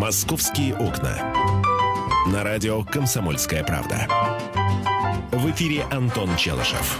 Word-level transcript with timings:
«Московские 0.00 0.74
окна». 0.76 1.12
На 2.32 2.42
радио 2.42 2.82
«Комсомольская 2.84 3.62
правда». 3.62 4.08
В 5.30 5.50
эфире 5.50 5.84
Антон 5.90 6.34
Челышев. 6.36 6.98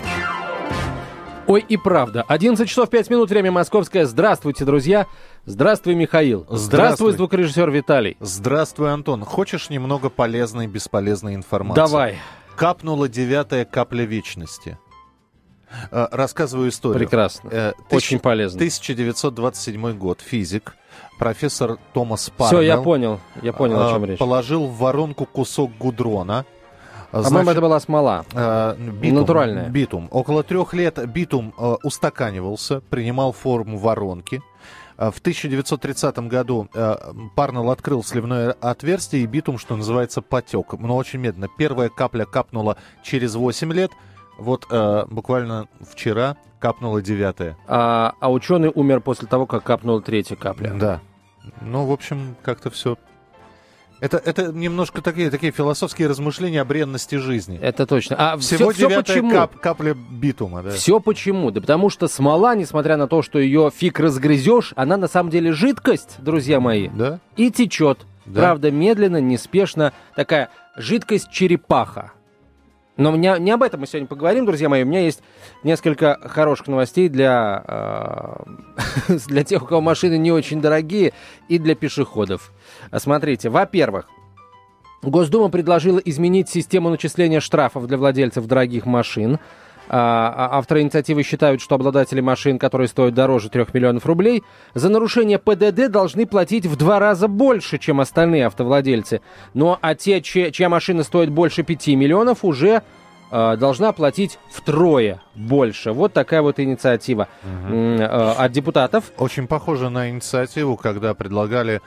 Ой, 1.47 1.65
и 1.67 1.79
правда. 1.79 2.23
11 2.29 2.69
часов 2.69 2.91
5 2.91 3.09
минут, 3.09 3.31
время 3.31 3.51
московское. 3.53 4.05
Здравствуйте, 4.05 4.67
друзья. 4.67 5.07
Здравствуй, 5.47 5.95
Михаил. 5.95 6.41
Здравствуй. 6.41 6.67
Здравствуй, 6.67 7.13
звукорежиссер 7.15 7.71
Виталий. 7.71 8.19
Здравствуй, 8.21 8.93
Антон. 8.93 9.25
Хочешь 9.25 9.71
немного 9.71 10.11
полезной 10.11 10.67
и 10.67 10.69
бесполезной 10.69 11.37
информации? 11.37 11.81
Давай. 11.81 12.19
Капнула 12.55 13.09
девятая 13.09 13.65
капля 13.65 14.05
вечности. 14.05 14.77
Э, 15.91 16.07
Рассказываю 16.13 16.69
историю. 16.69 16.99
Прекрасно. 16.99 17.49
Э, 17.51 17.73
Очень 17.91 18.19
тысяч- 18.19 18.21
полезно. 18.21 18.59
1927 18.59 19.93
год. 19.95 20.21
Физик, 20.21 20.75
профессор 21.21 21.79
Томас 21.93 22.23
Все, 22.23 22.33
Парнелл. 22.33 22.63
я 22.63 22.79
понял. 22.79 23.21
Я 23.43 23.53
понял, 23.53 23.81
о 23.81 23.91
э, 23.91 23.93
чем 23.93 24.05
речь. 24.07 24.19
Положил 24.19 24.67
в 24.67 24.79
воронку 24.79 25.27
кусок 25.27 25.71
гудрона. 25.79 26.45
По-моему, 27.13 27.29
Значит, 27.31 27.51
это 27.53 27.61
была 27.61 27.81
смола. 27.81 28.25
э, 28.33 28.75
битум, 28.79 29.19
Натуральная. 29.21 29.69
Битум. 29.69 30.09
Около 30.11 30.43
трех 30.43 30.73
лет 30.75 30.99
битум 31.11 31.53
э, 31.59 31.77
устаканивался, 31.83 32.81
принимал 32.81 33.33
форму 33.33 33.77
воронки. 33.79 34.43
Э, 34.97 35.11
В 35.11 35.19
1930 35.19 36.19
году 36.21 36.69
э, 36.73 36.97
Парнелл 37.37 37.71
открыл 37.71 38.03
сливное 38.03 38.53
отверстие, 38.61 39.23
и 39.23 39.27
битум, 39.27 39.59
что 39.59 39.77
называется, 39.77 40.23
потек. 40.23 40.73
Но 40.79 40.97
очень 40.97 41.19
медленно. 41.19 41.49
Первая 41.59 41.91
капля 41.91 42.25
капнула 42.25 42.77
через 43.03 43.35
8 43.35 43.73
лет. 43.73 43.91
Вот 44.39 44.67
э, 44.71 45.05
буквально 45.11 45.69
вчера 45.81 46.37
капнула 46.61 47.03
девятая. 47.03 47.57
А, 47.67 48.15
а 48.21 48.31
ученый 48.31 48.71
умер 48.75 49.01
после 49.01 49.27
того, 49.27 49.47
как 49.47 49.65
капнула 49.65 50.01
третья 50.01 50.37
капля. 50.37 50.71
Да. 50.79 51.01
Ну, 51.61 51.85
в 51.87 51.93
общем, 51.93 52.37
как-то 52.43 52.71
все. 52.71 52.97
Это, 54.01 54.17
это 54.17 54.51
немножко 54.51 55.03
такие, 55.03 55.31
такие 55.31 55.53
философские 55.53 56.09
размышления 56.09 56.63
о 56.63 56.65
бренности 56.65 57.17
жизни. 57.17 57.59
Это 57.61 57.87
точно. 57.87 58.17
А 58.19 58.39
Всего 58.39 58.71
все, 58.71 58.89
девятая 58.89 59.03
почему? 59.03 59.31
кап- 59.31 59.61
капля 59.61 59.95
битума, 59.95 60.63
да. 60.63 60.71
Все 60.71 61.01
почему? 61.01 61.51
Да 61.51 61.61
потому 61.61 61.91
что 61.91 62.09
смола, 62.09 62.55
несмотря 62.55 62.97
на 62.97 63.09
то, 63.09 63.21
что 63.21 63.39
ее 63.39 63.71
фиг 63.75 64.01
разгрызешь, 64.01 64.73
она 64.75 64.97
на 64.97 65.07
самом 65.07 65.29
деле 65.29 65.53
жидкость, 65.53 66.17
друзья 66.19 66.61
мои, 66.61 66.89
Да? 66.89 67.21
и 67.37 67.51
течет. 67.51 67.99
Да. 68.25 68.41
Правда, 68.41 68.71
медленно, 68.71 69.21
неспешно. 69.21 69.93
Такая 70.17 70.49
жидкость 70.77 71.31
черепаха. 71.31 72.13
Но 73.01 73.17
не, 73.17 73.35
не 73.39 73.51
об 73.51 73.63
этом 73.63 73.81
мы 73.81 73.87
сегодня 73.87 74.07
поговорим, 74.07 74.45
друзья 74.45 74.69
мои. 74.69 74.83
У 74.83 74.87
меня 74.87 75.01
есть 75.01 75.23
несколько 75.63 76.19
хороших 76.23 76.69
новостей 76.69 77.09
для, 77.09 77.65
э, 79.09 79.15
для 79.27 79.43
тех, 79.43 79.63
у 79.63 79.67
кого 79.67 79.81
машины 79.81 80.19
не 80.19 80.31
очень 80.31 80.61
дорогие, 80.61 81.15
и 81.49 81.59
для 81.59 81.75
пешеходов. 81.75 82.53
Смотрите, 82.95 83.49
во-первых, 83.49 84.07
Госдума 85.01 85.49
предложила 85.49 85.99
изменить 85.99 86.51
систему 86.51 86.91
начисления 86.91 87.41
штрафов 87.41 87.87
для 87.87 87.97
владельцев 87.97 88.45
дорогих 88.45 88.85
машин. 88.85 89.39
А, 89.93 90.33
а- 90.37 90.59
Авторы 90.59 90.83
инициативы 90.83 91.25
считают, 91.25 91.61
что 91.61 91.75
обладатели 91.75 92.21
машин, 92.21 92.61
которые 92.61 92.87
стоят 92.87 93.13
дороже 93.13 93.49
3 93.49 93.67
миллионов 93.73 94.07
рублей, 94.07 94.45
за 94.73 94.89
нарушение 94.89 95.41
ПДД 95.41 95.91
должны 95.91 96.27
платить 96.27 96.65
в 96.65 96.77
два 96.77 97.01
раза 97.01 97.27
больше, 97.27 97.79
чем 97.79 98.01
остальные 98.01 98.47
автовладельцы. 98.47 99.21
Ну 99.53 99.77
а 99.81 99.95
те, 99.97 100.23
чья, 100.23 100.69
машина 100.69 101.03
стоит 101.03 101.31
больше 101.31 101.65
5 101.65 101.89
миллионов, 101.89 102.45
уже 102.45 102.83
а, 103.33 103.57
должна 103.57 103.91
платить 103.91 104.39
втрое 104.49 105.23
больше. 105.35 105.91
Вот 105.91 106.13
такая 106.13 106.43
вот 106.43 106.61
инициатива 106.61 107.27
а, 107.43 108.37
от 108.39 108.53
депутатов. 108.53 109.11
Очень 109.19 109.49
похоже 109.49 109.91
на 109.91 110.09
инициативу, 110.09 110.77
когда 110.77 111.15
предлагали 111.15 111.81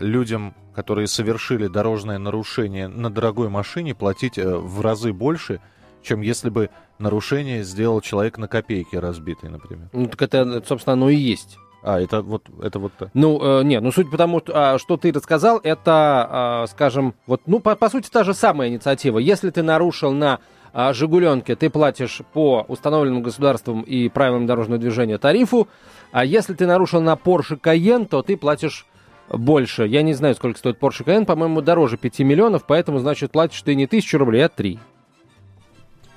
людям, 0.00 0.54
которые 0.74 1.06
совершили 1.06 1.68
дорожное 1.68 2.18
нарушение 2.18 2.88
на 2.88 3.08
дорогой 3.08 3.48
машине, 3.48 3.94
платить 3.94 4.36
э, 4.36 4.56
в 4.56 4.80
разы 4.80 5.12
больше, 5.12 5.60
чем 6.06 6.20
если 6.20 6.48
бы 6.48 6.70
нарушение 6.98 7.62
сделал 7.62 8.00
человек 8.00 8.38
на 8.38 8.48
копейке 8.48 8.98
разбитый, 8.98 9.50
например. 9.50 9.88
Ну, 9.92 10.06
так 10.06 10.22
это, 10.22 10.62
собственно, 10.66 10.94
оно 10.94 11.10
и 11.10 11.16
есть. 11.16 11.58
А, 11.82 12.00
это 12.00 12.22
вот, 12.22 12.42
это 12.62 12.78
вот 12.78 12.92
так. 12.98 13.10
Ну, 13.14 13.60
э, 13.60 13.62
нет, 13.62 13.82
ну 13.82 13.92
суть 13.92 14.10
потому, 14.10 14.40
что, 14.40 14.52
а, 14.54 14.78
что 14.78 14.96
ты 14.96 15.12
рассказал, 15.12 15.60
это, 15.62 16.26
а, 16.28 16.66
скажем, 16.68 17.14
вот, 17.26 17.42
ну, 17.46 17.60
по, 17.60 17.76
по 17.76 17.88
сути, 17.88 18.08
та 18.10 18.24
же 18.24 18.34
самая 18.34 18.68
инициатива. 18.68 19.18
Если 19.18 19.50
ты 19.50 19.62
нарушил 19.62 20.12
на 20.12 20.40
а, 20.72 20.92
«Жигуленке», 20.92 21.54
ты 21.54 21.70
платишь 21.70 22.22
по 22.32 22.64
установленному 22.66 23.22
государством 23.22 23.82
и 23.82 24.08
правилам 24.08 24.46
дорожного 24.46 24.80
движения 24.80 25.18
тарифу, 25.18 25.68
а 26.12 26.24
если 26.24 26.54
ты 26.54 26.66
нарушил 26.66 27.00
на 27.00 27.14
Porsche 27.14 27.60
Cayenne, 27.60 28.06
то 28.06 28.22
ты 28.22 28.36
платишь 28.36 28.86
больше. 29.28 29.86
Я 29.86 30.02
не 30.02 30.14
знаю, 30.14 30.34
сколько 30.34 30.58
стоит 30.58 30.78
Porsche 30.78 31.04
Cayenne, 31.04 31.24
по-моему, 31.24 31.60
дороже 31.60 31.96
5 31.96 32.18
миллионов, 32.20 32.64
поэтому, 32.66 32.98
значит, 32.98 33.32
платишь 33.32 33.62
ты 33.62 33.74
не 33.74 33.86
тысячу 33.86 34.18
рублей, 34.18 34.44
а 34.44 34.48
3. 34.48 34.78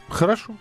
Хорошо. 0.09 0.53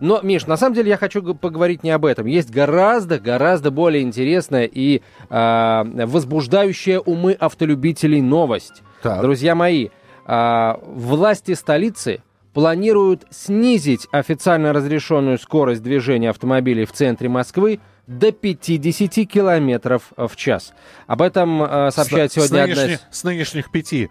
Но, 0.00 0.20
Миш, 0.22 0.46
на 0.46 0.56
самом 0.56 0.74
деле 0.74 0.90
я 0.90 0.96
хочу 0.96 1.22
поговорить 1.34 1.82
не 1.82 1.90
об 1.90 2.04
этом. 2.04 2.26
Есть 2.26 2.50
гораздо, 2.50 3.18
гораздо 3.18 3.70
более 3.70 4.02
интересная 4.02 4.64
и 4.64 5.02
а, 5.28 5.84
возбуждающая 5.84 7.00
умы 7.00 7.32
автолюбителей 7.32 8.22
новость. 8.22 8.82
Так. 9.02 9.20
Друзья 9.20 9.54
мои, 9.54 9.88
а, 10.24 10.80
власти 10.82 11.52
столицы 11.52 12.22
планируют 12.54 13.24
снизить 13.30 14.08
официально 14.12 14.72
разрешенную 14.72 15.38
скорость 15.38 15.82
движения 15.82 16.30
автомобилей 16.30 16.86
в 16.86 16.92
центре 16.92 17.28
Москвы 17.28 17.80
до 18.06 18.32
50 18.32 19.26
километров 19.26 20.12
в 20.16 20.34
час. 20.36 20.72
Об 21.06 21.20
этом 21.20 21.62
а, 21.62 21.90
сообщает 21.90 22.32
с, 22.32 22.36
сегодня 22.36 22.66
с 22.66 22.70
одна 22.70 22.92
из... 22.94 23.00
с 23.10 23.24
нынешних 23.24 23.70
пяти 23.70 24.10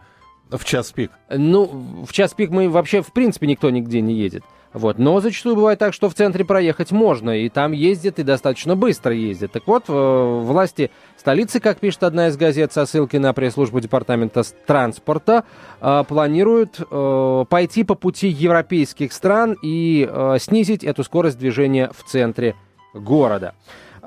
в 0.49 0.63
час 0.63 0.91
пик. 0.91 1.11
Ну, 1.29 2.05
в 2.07 2.13
час 2.13 2.33
пик 2.33 2.51
мы 2.51 2.69
вообще, 2.69 3.01
в 3.01 3.11
принципе, 3.11 3.47
никто 3.47 3.69
нигде 3.69 4.01
не 4.01 4.13
едет. 4.13 4.43
Вот. 4.75 4.99
Но 4.99 5.21
зачастую 5.21 5.55
бывает 5.55 5.79
так, 5.79 5.93
что 5.93 6.09
в 6.09 6.15
центре 6.15 6.43
проехать 6.43 6.91
можно, 6.91 7.31
и 7.31 7.47
там 7.47 7.71
ездят, 7.71 8.19
и 8.19 8.23
достаточно 8.23 8.75
быстро 8.75 9.13
ездят. 9.13 9.53
Так 9.53 9.67
вот, 9.67 9.85
э, 9.87 10.39
власти 10.43 10.91
столицы, 11.15 11.61
как 11.61 11.79
пишет 11.79 12.03
одна 12.03 12.27
из 12.27 12.35
газет 12.35 12.73
со 12.73 12.85
ссылкой 12.85 13.21
на 13.21 13.31
пресс-службу 13.31 13.79
департамента 13.79 14.43
транспорта, 14.67 15.45
э, 15.79 16.03
планируют 16.05 16.77
э, 16.79 17.45
пойти 17.47 17.85
по 17.85 17.95
пути 17.95 18.27
европейских 18.27 19.13
стран 19.13 19.57
и 19.61 20.09
снизить 20.39 20.83
эту 20.83 21.05
скорость 21.05 21.37
движения 21.39 21.89
в 21.97 22.03
центре 22.03 22.55
города. 22.93 23.53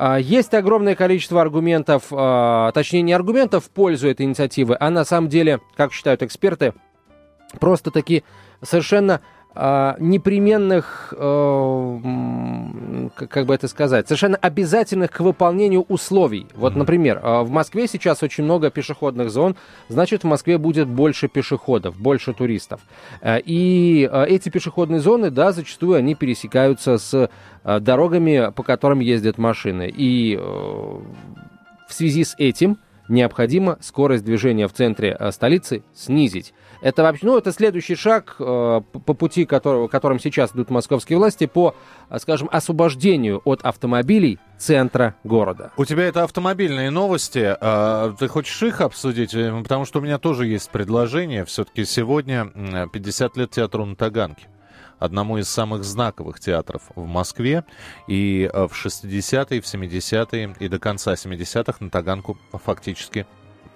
А, 0.00 0.16
Есть 0.16 0.54
огромное 0.54 0.94
количество 0.94 1.42
аргументов, 1.42 2.04
а, 2.12 2.70
точнее 2.70 3.03
не 3.03 3.12
аргументов 3.12 3.64
в 3.64 3.70
пользу 3.70 4.09
этой 4.09 4.26
инициативы, 4.26 4.76
а 4.78 4.91
на 4.91 5.04
самом 5.04 5.28
деле, 5.28 5.59
как 5.76 5.92
считают 5.92 6.22
эксперты, 6.22 6.72
просто 7.59 7.91
таки 7.91 8.22
совершенно 8.62 9.22
непременных, 9.54 11.12
э, 11.16 11.98
как 13.16 13.47
бы 13.47 13.54
это 13.54 13.66
сказать, 13.66 14.06
совершенно 14.06 14.36
обязательных 14.36 15.10
к 15.10 15.20
выполнению 15.20 15.82
условий. 15.88 16.47
Вот, 16.54 16.76
например, 16.76 17.20
э, 17.22 17.42
в 17.42 17.50
Москве 17.50 17.88
сейчас 17.88 18.22
очень 18.22 18.44
много 18.44 18.70
пешеходных 18.70 19.31
зон, 19.31 19.56
значит, 19.88 20.22
в 20.22 20.26
Москве 20.26 20.59
будет 20.59 20.86
больше 20.86 21.26
пешеходов, 21.28 21.98
больше 21.98 22.34
туристов. 22.34 22.81
Э, 23.20 23.41
И 23.41 24.09
э, 24.10 24.26
эти 24.26 24.48
пешеходные 24.48 25.00
зоны, 25.00 25.31
да, 25.31 25.50
зачастую 25.50 25.97
они 25.98 26.15
пересекаются 26.15 26.98
с 26.98 27.28
дорогами, 27.65 28.53
по 28.54 28.62
которым 28.62 29.00
ездят 29.00 29.38
машины. 29.38 29.92
И 29.94 30.36
в 30.36 31.92
связи 31.92 32.25
с 32.25 32.34
этим 32.38 32.78
необходимо 33.09 33.79
скорость 33.81 34.25
движения 34.25 34.69
в 34.69 34.73
центре 34.73 35.17
э, 35.19 35.33
столицы 35.33 35.83
снизить. 35.95 36.55
Это 36.81 37.03
вообще, 37.03 37.27
ну, 37.27 37.37
это 37.37 37.51
следующий 37.53 37.95
шаг 37.97 38.37
э, 38.39 38.81
по 39.05 39.15
пути, 39.15 39.45
которого, 39.47 39.89
которым 39.89 40.21
сейчас 40.21 40.53
идут 40.53 40.71
московские 40.71 41.19
власти 41.19 41.47
по, 41.47 41.75
э, 42.11 42.19
скажем, 42.19 42.49
освобождению 42.53 43.41
от 43.45 43.63
автомобилей 43.63 44.39
центра 44.59 45.15
города. 45.25 45.73
У 45.77 45.85
тебя 45.85 46.05
это 46.05 46.23
автомобильные 46.25 46.91
новости. 46.91 47.57
а, 47.61 48.13
Ты 48.19 48.28
хочешь 48.28 48.63
их 48.63 48.81
обсудить? 48.81 49.33
Потому 49.33 49.84
что 49.84 49.99
у 49.99 50.03
меня 50.03 50.19
тоже 50.19 50.47
есть 50.47 50.71
предложение. 50.71 51.45
Все-таки 51.45 51.84
сегодня 51.84 52.51
м, 52.54 52.89
50 52.91 53.37
лет 53.37 53.51
театру 53.51 53.84
на 53.84 53.97
Таганке. 53.97 54.49
Одному 54.98 55.39
из 55.39 55.48
самых 55.48 55.84
знаковых 55.84 56.41
театров 56.41 56.83
в 56.95 57.06
Москве. 57.06 57.65
И 58.06 58.50
э, 58.53 58.66
в 58.66 58.72
60-е, 58.72 59.60
в 59.60 59.65
70-е 59.65 60.56
и 60.59 60.68
до 60.68 60.78
конца 60.78 61.15
70-х 61.15 61.77
на 61.80 61.91
Таганку 61.91 62.39
фактически 62.53 63.27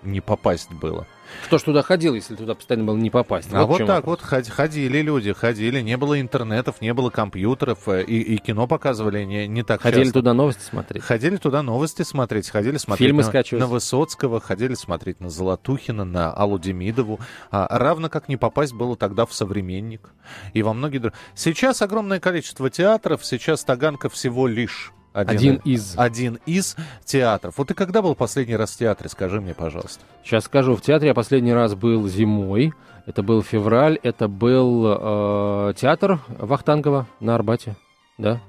не 0.02 0.20
попасть 0.20 0.70
было. 0.70 1.06
Кто 1.46 1.56
ж 1.56 1.62
туда 1.62 1.80
ходил, 1.82 2.14
если 2.14 2.34
туда 2.36 2.54
постоянно 2.54 2.84
было 2.84 2.96
не 2.96 3.08
попасть? 3.08 3.48
А 3.54 3.64
вот 3.64 3.78
так 3.78 4.04
вопрос. 4.04 4.20
вот 4.20 4.28
ход- 4.28 4.48
ходили 4.48 5.00
люди, 5.00 5.32
ходили. 5.32 5.80
Не 5.80 5.96
было 5.96 6.20
интернетов, 6.20 6.82
не 6.82 6.92
было 6.92 7.08
компьютеров. 7.08 7.88
э, 7.88 8.02
И, 8.04 8.20
и 8.20 8.36
кино 8.36 8.66
показывали 8.66 9.24
не, 9.24 9.48
не 9.48 9.62
так 9.62 9.80
Ходили 9.80 10.02
часто. 10.04 10.18
туда 10.20 10.34
новости 10.34 10.62
смотреть. 10.62 11.02
Ходили 11.02 11.36
туда 11.38 11.62
новости 11.62 12.02
смотреть, 12.02 12.50
ходили 12.50 12.76
смотреть 12.76 13.06
Фильмы 13.08 13.22
на, 13.22 13.28
скачивать. 13.28 13.60
на 13.62 13.66
Высоцкого, 13.66 14.40
ходили 14.40 14.74
смотреть 14.74 15.20
на 15.20 15.30
Золотухина, 15.30 16.04
на 16.04 16.32
Аллу 16.34 16.58
Демидову. 16.58 17.18
А, 17.50 17.66
равно 17.78 18.10
как 18.10 18.28
не 18.28 18.36
попасть 18.36 18.74
было 18.74 18.94
тогда 18.96 19.24
в 19.24 19.32
«Современник» 19.32 20.10
и 20.52 20.62
во 20.62 20.74
многие 20.74 20.98
другие. 20.98 21.18
Сейчас 21.34 21.80
огромное 21.80 22.20
количество 22.20 22.68
театров, 22.68 23.24
сейчас 23.24 23.64
Таганка 23.64 24.10
всего 24.10 24.46
лишь 24.46 24.92
Один 25.12 25.56
из. 25.64 25.94
Один 25.96 26.38
из 26.46 26.76
театров. 27.04 27.54
Вот 27.58 27.68
ты 27.68 27.74
когда 27.74 28.02
был 28.02 28.14
последний 28.14 28.56
раз 28.56 28.72
в 28.72 28.78
театре, 28.78 29.08
скажи 29.08 29.40
мне, 29.40 29.54
пожалуйста. 29.54 30.04
Сейчас 30.24 30.44
скажу, 30.44 30.74
в 30.74 30.82
театре 30.82 31.08
я 31.08 31.14
последний 31.14 31.52
раз 31.52 31.74
был 31.74 32.08
зимой. 32.08 32.72
Это 33.06 33.22
был 33.22 33.42
февраль, 33.42 33.98
это 34.02 34.28
был 34.28 34.84
э, 34.86 35.74
театр 35.76 36.20
Вахтангова 36.28 37.06
на 37.20 37.34
Арбате. 37.34 37.74
Да, 38.16 38.40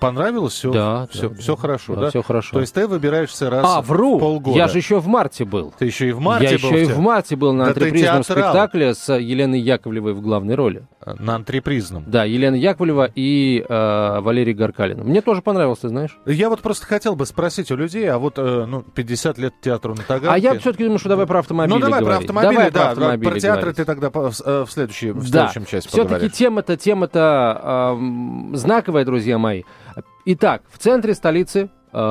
Понравилось 0.00 0.54
все? 0.54 0.72
Да, 0.72 1.06
все, 1.10 1.28
да, 1.28 1.36
все 1.36 1.56
хорошо, 1.56 1.94
Да, 1.94 2.00
да? 2.02 2.10
всё 2.10 2.22
хорошо. 2.22 2.52
То 2.52 2.60
есть 2.60 2.74
ты 2.74 2.86
выбираешься 2.86 3.50
раз 3.50 3.66
а, 3.68 3.82
вру! 3.82 4.16
в 4.16 4.20
полгода. 4.20 4.56
Я 4.56 4.68
же 4.68 4.78
еще 4.78 4.98
в 4.98 5.06
марте 5.06 5.44
был. 5.44 5.74
Ты 5.78 5.86
еще 5.86 6.08
и 6.08 6.12
в 6.12 6.20
марте 6.20 6.44
я 6.46 6.58
был 6.58 6.70
еще 6.70 6.86
в 6.86 6.90
и 6.90 6.92
в 6.92 6.98
марте 7.00 7.36
был 7.36 7.52
на 7.52 7.64
Да 7.64 7.70
антрепризном 7.70 8.22
спектакле 8.22 8.94
с 8.94 9.12
Еленой 9.12 9.60
Яковлевой 9.60 10.14
в 10.14 10.20
главной 10.20 10.54
роли. 10.54 10.86
На 11.06 11.36
антрепризном. 11.36 12.04
Да, 12.06 12.24
Елена 12.24 12.54
Яковлева 12.54 13.10
и 13.14 13.64
э, 13.68 14.20
Валерий 14.20 14.54
Гаркалин. 14.54 15.00
Мне 15.04 15.20
тоже 15.20 15.42
понравился, 15.42 15.82
ты 15.82 15.88
знаешь. 15.88 16.16
Я 16.26 16.48
вот 16.48 16.60
просто 16.62 16.86
хотел 16.86 17.14
бы 17.16 17.26
спросить 17.26 17.70
у 17.70 17.76
людей, 17.76 18.08
а 18.10 18.18
вот 18.18 18.38
э, 18.38 18.64
ну, 18.66 18.82
50 18.82 19.38
лет 19.38 19.54
театру 19.60 19.94
на 19.94 20.02
Таганке... 20.02 20.28
А 20.34 20.38
я 20.38 20.58
все-таки 20.58 20.84
думаю, 20.84 20.98
что 20.98 21.08
давай 21.10 21.26
про 21.26 21.40
автомобили 21.40 21.74
Ну, 21.74 21.80
давай 21.80 21.98
про 22.00 22.04
говорить. 22.06 22.22
автомобили, 22.30 22.54
Давай 22.54 22.70
да. 22.70 22.80
про 22.80 22.90
автомобили 22.92 23.30
про 23.30 23.40
театры 23.40 23.60
говорить. 23.60 23.76
ты 23.76 23.84
тогда 23.84 24.10
по- 24.10 24.30
в, 24.30 24.40
э, 24.44 24.64
в 24.66 24.70
следующей, 24.72 25.10
в 25.10 25.30
Да, 25.30 25.48
следующем 25.48 25.66
части 25.70 25.88
все-таки 25.88 26.30
тема-то, 26.30 26.76
тема-то 26.76 27.94
эм, 27.98 28.50
знаковая, 28.56 29.04
друзья 29.04 29.36
мои. 29.38 29.62
Итак, 30.26 30.62
в 30.72 30.78
центре 30.78 31.12
столицы 31.14 31.60
э, 31.64 31.68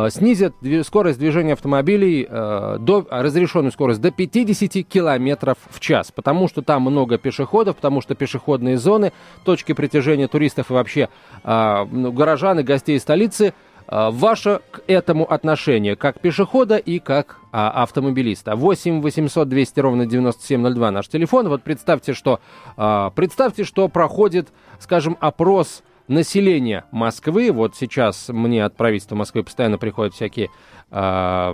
снизят 0.10 0.56
дви- 0.62 0.84
скорость 0.84 1.20
движения 1.20 1.54
автомобилей, 1.54 2.26
э, 2.30 2.78
до, 2.80 3.06
а, 3.10 3.22
разрешенную 3.22 3.72
скорость 3.72 4.00
до 4.00 4.12
50 4.12 4.84
километров 4.84 5.58
в 5.70 5.80
час, 5.82 6.12
потому 6.12 6.48
что 6.48 6.62
там 6.62 6.84
много 6.84 7.18
пешеходов, 7.18 7.76
потому 7.76 8.02
что 8.02 8.16
пешеходные 8.16 8.78
зоны, 8.78 9.12
точки 9.44 9.74
притяжения 9.74 10.28
туристов 10.28 10.72
и 10.72 10.74
вообще 10.74 11.10
э, 11.44 11.86
ну, 11.92 12.14
горожан 12.14 12.60
и 12.60 12.64
гостей 12.64 12.98
столицы 12.98 13.54
э, 13.88 14.10
ваше 14.12 14.62
к 14.72 14.82
этому 14.88 15.30
отношение, 15.30 15.98
как 15.98 16.22
пешехода 16.22 16.78
и 16.78 17.00
как 17.00 17.40
а, 17.52 17.84
автомобилиста. 17.84 18.56
8 18.56 19.02
800 19.02 19.50
200 19.50 19.80
ровно 19.80 20.06
9702 20.06 20.92
наш 20.92 21.08
телефон. 21.08 21.50
Вот 21.50 21.62
представьте, 21.62 22.14
что, 22.14 22.40
а, 22.78 23.12
представьте, 23.12 23.64
что 23.64 23.90
проходит, 23.90 24.48
скажем, 24.80 25.18
опрос 25.20 25.84
населения 26.08 26.86
Москвы. 26.92 27.52
Вот 27.52 27.76
сейчас 27.76 28.30
мне 28.30 28.64
от 28.66 28.76
правительства 28.76 29.16
Москвы 29.16 29.44
постоянно 29.44 29.78
приходят 29.78 30.14
всякие 30.14 30.50
а, 30.92 31.54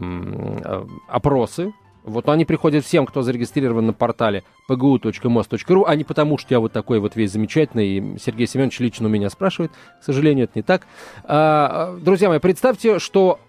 опросы. 1.07 1.73
Вот 2.03 2.27
они 2.29 2.45
приходят 2.45 2.85
всем, 2.85 3.05
кто 3.05 3.21
зарегистрирован 3.21 3.85
на 3.85 3.93
портале 3.93 4.43
pgu.mos.ru, 4.69 5.83
а 5.85 5.95
не 5.95 6.03
потому, 6.03 6.37
что 6.37 6.53
я 6.53 6.59
вот 6.59 6.71
такой 6.71 6.99
вот 6.99 7.15
весь 7.15 7.31
замечательный, 7.31 7.87
и 7.87 8.17
Сергей 8.17 8.47
Семенович 8.47 8.79
лично 8.79 9.07
у 9.07 9.09
меня 9.09 9.29
спрашивает. 9.29 9.71
К 10.01 10.03
сожалению, 10.03 10.45
это 10.45 10.53
не 10.55 10.63
так. 10.63 10.87
А, 11.25 11.97
друзья 12.01 12.29
мои, 12.29 12.39
представьте, 12.39 12.99
что 12.99 13.39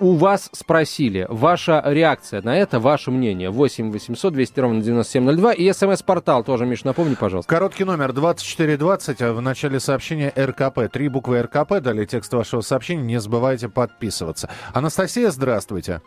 у 0.00 0.14
вас 0.14 0.48
спросили. 0.52 1.26
Ваша 1.28 1.82
реакция 1.84 2.42
на 2.42 2.56
это, 2.56 2.80
ваше 2.80 3.10
мнение. 3.10 3.50
8 3.50 3.90
800 3.90 4.32
200 4.32 4.60
ровно 4.60 4.80
9702. 4.80 5.52
И 5.54 5.72
смс-портал 5.72 6.44
тоже, 6.44 6.66
Миш, 6.66 6.84
напомни, 6.84 7.14
пожалуйста. 7.14 7.52
Короткий 7.52 7.84
номер 7.84 8.12
2420, 8.12 9.22
а 9.22 9.32
в 9.32 9.40
начале 9.40 9.80
сообщения 9.80 10.32
РКП. 10.36 10.90
Три 10.92 11.08
буквы 11.08 11.42
РКП, 11.42 11.80
далее 11.80 12.06
текст 12.06 12.32
вашего 12.32 12.60
сообщения. 12.60 13.02
Не 13.02 13.20
забывайте 13.20 13.68
подписываться. 13.68 14.48
Анастасия, 14.74 15.30
здравствуйте. 15.30 16.00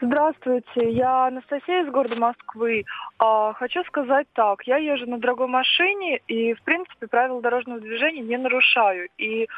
Здравствуйте, 0.00 0.90
я 0.90 1.28
Анастасия 1.28 1.84
из 1.84 1.90
города 1.90 2.16
Москвы. 2.16 2.84
А, 3.18 3.54
хочу 3.54 3.82
сказать 3.84 4.26
так, 4.34 4.62
я 4.66 4.76
езжу 4.76 5.06
на 5.06 5.18
дорогой 5.18 5.46
машине 5.46 6.18
и, 6.28 6.52
в 6.52 6.62
принципе, 6.62 7.06
правила 7.06 7.40
дорожного 7.40 7.80
движения 7.80 8.20
не 8.20 8.36
нарушаю. 8.36 9.08
И 9.16 9.48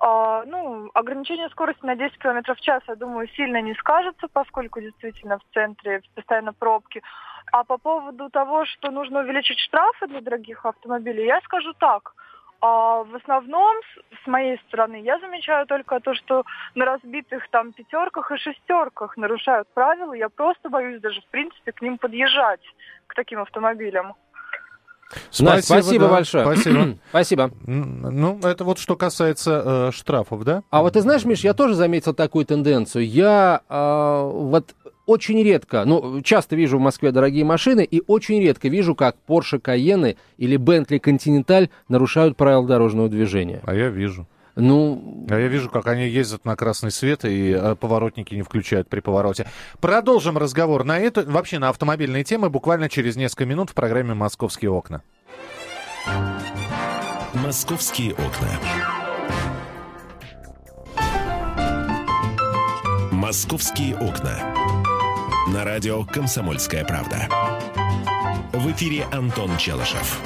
а, 0.00 0.44
ну, 0.46 0.90
ограничение 0.94 1.50
скорости 1.50 1.84
на 1.84 1.94
10 1.94 2.16
км 2.18 2.54
в 2.54 2.60
час, 2.60 2.82
я 2.88 2.94
думаю, 2.94 3.28
сильно 3.28 3.60
не 3.60 3.74
скажется, 3.74 4.28
поскольку 4.32 4.80
действительно 4.80 5.38
в 5.38 5.54
центре 5.54 6.00
постоянно 6.14 6.54
пробки. 6.54 7.02
А 7.52 7.64
по 7.64 7.76
поводу 7.76 8.30
того, 8.30 8.64
что 8.64 8.90
нужно 8.90 9.20
увеличить 9.20 9.58
штрафы 9.58 10.06
для 10.06 10.22
дорогих 10.22 10.64
автомобилей, 10.64 11.26
я 11.26 11.40
скажу 11.42 11.74
так. 11.74 12.14
А 12.62 13.02
в 13.04 13.14
основном, 13.14 13.76
с, 14.22 14.26
моей 14.26 14.58
стороны, 14.68 15.00
я 15.02 15.18
замечаю 15.18 15.66
только 15.66 16.00
то, 16.00 16.14
что 16.14 16.44
на 16.74 16.84
разбитых 16.86 17.48
там 17.50 17.72
пятерках 17.72 18.30
и 18.30 18.38
шестерках 18.38 19.16
нарушают 19.18 19.68
правила. 19.74 20.14
Я 20.14 20.28
просто 20.28 20.70
боюсь 20.70 21.00
даже, 21.00 21.20
в 21.20 21.26
принципе, 21.26 21.72
к 21.72 21.82
ним 21.82 21.98
подъезжать, 21.98 22.60
к 23.06 23.14
таким 23.14 23.40
автомобилям. 23.40 24.14
Настя, 25.38 25.62
спасибо 25.62 26.06
да, 26.06 26.12
большое. 26.12 26.44
Спасибо. 26.44 26.96
Спасибо. 27.10 27.50
Ну, 27.66 28.38
это 28.42 28.64
вот 28.64 28.78
что 28.78 28.96
касается 28.96 29.62
э, 29.64 29.90
штрафов, 29.92 30.44
да? 30.44 30.62
А 30.70 30.82
вот 30.82 30.92
ты 30.92 31.00
знаешь, 31.00 31.24
Миш, 31.24 31.40
я 31.40 31.54
тоже 31.54 31.74
заметил 31.74 32.14
такую 32.14 32.46
тенденцию. 32.46 33.06
Я 33.06 33.62
а, 33.68 34.24
вот 34.24 34.74
очень 35.06 35.42
редко, 35.42 35.84
ну, 35.84 36.20
часто 36.22 36.54
вижу 36.54 36.78
в 36.78 36.80
Москве 36.80 37.10
дорогие 37.10 37.44
машины, 37.44 37.84
и 37.84 38.02
очень 38.06 38.40
редко 38.40 38.68
вижу, 38.68 38.94
как 38.94 39.16
Porsche 39.26 39.60
Cayenne 39.60 40.16
или 40.38 40.56
Bentley 40.56 41.00
Continental 41.00 41.68
нарушают 41.88 42.36
правила 42.36 42.66
дорожного 42.66 43.08
движения. 43.08 43.60
А 43.64 43.74
я 43.74 43.88
вижу. 43.88 44.28
Ну, 44.56 45.26
А 45.30 45.38
я 45.38 45.48
вижу, 45.48 45.70
как 45.70 45.86
они 45.86 46.08
ездят 46.08 46.44
на 46.44 46.56
красный 46.56 46.90
свет 46.90 47.24
и 47.24 47.52
э, 47.52 47.74
поворотники 47.76 48.34
не 48.34 48.42
включают 48.42 48.88
при 48.88 49.00
повороте. 49.00 49.46
Продолжим 49.80 50.36
разговор 50.38 50.84
на 50.84 50.98
эту, 50.98 51.30
вообще 51.30 51.58
на 51.58 51.68
автомобильные 51.68 52.24
темы, 52.24 52.50
буквально 52.50 52.88
через 52.88 53.16
несколько 53.16 53.46
минут 53.46 53.70
в 53.70 53.74
программе 53.74 54.14
«Московские 54.14 54.70
окна». 54.70 55.02
«Московские 57.34 58.12
окна». 58.12 58.48
«Московские 63.12 63.96
окна». 63.96 64.54
На 65.52 65.64
радио 65.64 66.04
«Комсомольская 66.04 66.84
правда». 66.84 67.28
В 68.52 68.70
эфире 68.72 69.06
Антон 69.12 69.56
Челышев. 69.56 70.20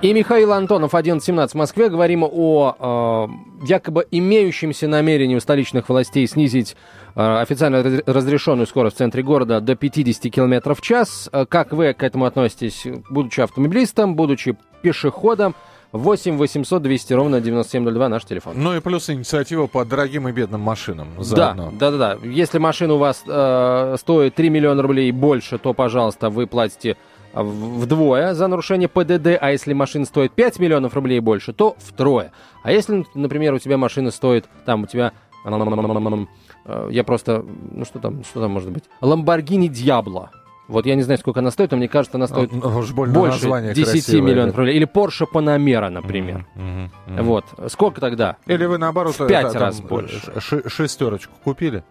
И 0.00 0.12
Михаил 0.12 0.52
Антонов, 0.52 0.94
11.17 0.94 1.48
в 1.48 1.54
Москве. 1.54 1.88
Говорим 1.88 2.22
о 2.22 3.28
э, 3.60 3.66
якобы 3.66 4.06
имеющемся 4.12 4.86
намерении 4.86 5.34
у 5.34 5.40
столичных 5.40 5.88
властей 5.88 6.28
снизить 6.28 6.76
э, 7.16 7.38
официально 7.40 7.82
раз- 7.82 8.02
разрешенную 8.06 8.68
скорость 8.68 8.94
в 8.94 8.98
центре 8.98 9.24
города 9.24 9.60
до 9.60 9.74
50 9.74 10.32
км 10.32 10.74
в 10.74 10.80
час. 10.82 11.28
Э, 11.32 11.46
Как 11.46 11.72
вы 11.72 11.94
к 11.94 12.04
этому 12.04 12.26
относитесь, 12.26 12.86
будучи 13.10 13.40
автомобилистом, 13.40 14.14
будучи 14.14 14.56
пешеходом? 14.82 15.56
8 15.90 16.36
800 16.36 16.82
200 16.82 17.12
ровно 17.14 17.40
9702 17.40 18.08
наш 18.08 18.24
телефон. 18.24 18.52
Ну 18.56 18.76
и 18.76 18.80
плюс 18.80 19.08
инициатива 19.10 19.66
по 19.66 19.84
дорогим 19.86 20.28
и 20.28 20.32
бедным 20.32 20.60
машинам 20.60 21.08
Да, 21.16 21.24
заодно. 21.24 21.72
да, 21.72 21.90
да, 21.90 21.96
да. 22.14 22.18
Если 22.28 22.58
машина 22.58 22.94
у 22.94 22.98
вас 22.98 23.24
э, 23.26 23.96
стоит 23.98 24.34
3 24.36 24.48
миллиона 24.50 24.80
рублей 24.82 25.08
и 25.08 25.12
больше, 25.12 25.58
то, 25.58 25.72
пожалуйста, 25.72 26.28
вы 26.30 26.46
платите 26.46 26.96
вдвое 27.34 28.34
за 28.34 28.46
нарушение 28.48 28.88
ПДД, 28.88 29.38
а 29.40 29.50
если 29.50 29.72
машина 29.72 30.04
стоит 30.04 30.32
5 30.32 30.58
миллионов 30.58 30.94
рублей 30.94 31.18
и 31.18 31.20
больше, 31.20 31.52
то 31.52 31.76
втрое. 31.78 32.32
А 32.62 32.72
если, 32.72 33.04
например, 33.14 33.54
у 33.54 33.58
тебя 33.58 33.76
машина 33.78 34.10
стоит, 34.10 34.46
там 34.64 34.84
у 34.84 34.86
тебя, 34.86 35.12
э, 35.44 36.88
я 36.90 37.04
просто, 37.04 37.44
ну 37.72 37.84
что 37.84 37.98
там, 37.98 38.24
что 38.24 38.40
там 38.40 38.50
может 38.52 38.70
быть, 38.70 38.84
Lamborghini 39.00 39.68
Diablo. 39.68 40.28
Вот 40.68 40.84
я 40.84 40.96
не 40.96 41.02
знаю, 41.02 41.18
сколько 41.18 41.40
она 41.40 41.50
стоит, 41.50 41.70
но 41.70 41.78
мне 41.78 41.88
кажется, 41.88 42.18
она 42.18 42.26
стоит 42.26 42.52
Ну, 42.52 42.78
уж 42.78 42.92
больше 42.92 43.12
название 43.32 43.72
10 43.72 43.90
красивое, 43.90 44.20
миллионов 44.22 44.54
да. 44.54 44.58
рублей. 44.58 44.76
Или 44.76 44.86
Porsche 44.86 45.24
Panamera, 45.32 45.88
например. 45.88 46.44
Мгм, 46.56 46.90
мгм. 47.06 47.24
Вот. 47.24 47.44
Сколько 47.68 48.02
тогда? 48.02 48.36
Или 48.46 48.66
вы 48.66 48.76
наоборот 48.76 49.18
В 49.18 49.26
пять 49.26 49.46
э, 49.46 49.52
там, 49.52 49.62
раз 49.62 49.80
э, 49.80 49.82
больше. 49.84 50.20
ш- 50.38 50.68
шестерочку 50.68 51.32
купили? 51.42 51.84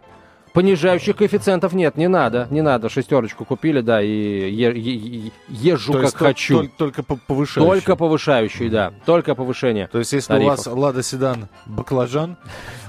Понижающих 0.58 1.16
коэффициентов 1.16 1.74
нет, 1.74 1.98
не 1.98 2.08
надо, 2.08 2.48
не 2.50 2.62
надо. 2.64 2.90
Шестерочку 2.90 3.46
купили, 3.46 3.82
да, 3.82 4.02
и 4.02 4.08
е- 4.10 4.74
е- 4.76 5.26
е- 5.28 5.32
езжу 5.50 5.94
То 5.94 6.00
как 6.00 6.04
есть 6.06 6.18
хочу. 6.18 6.62
тол- 6.64 6.72
только 6.76 7.04
по- 7.04 7.16
повышающий. 7.16 7.70
Только 7.70 7.96
повышающий, 7.96 8.70
да, 8.70 8.92
только 9.06 9.36
повышение. 9.36 9.86
То 9.86 10.00
есть, 10.00 10.14
если 10.14 10.30
тарифов. 10.34 10.66
у 10.66 10.70
вас 10.72 10.80
Лада 10.80 11.04
Седан 11.04 11.48
баклажан, 11.68 12.38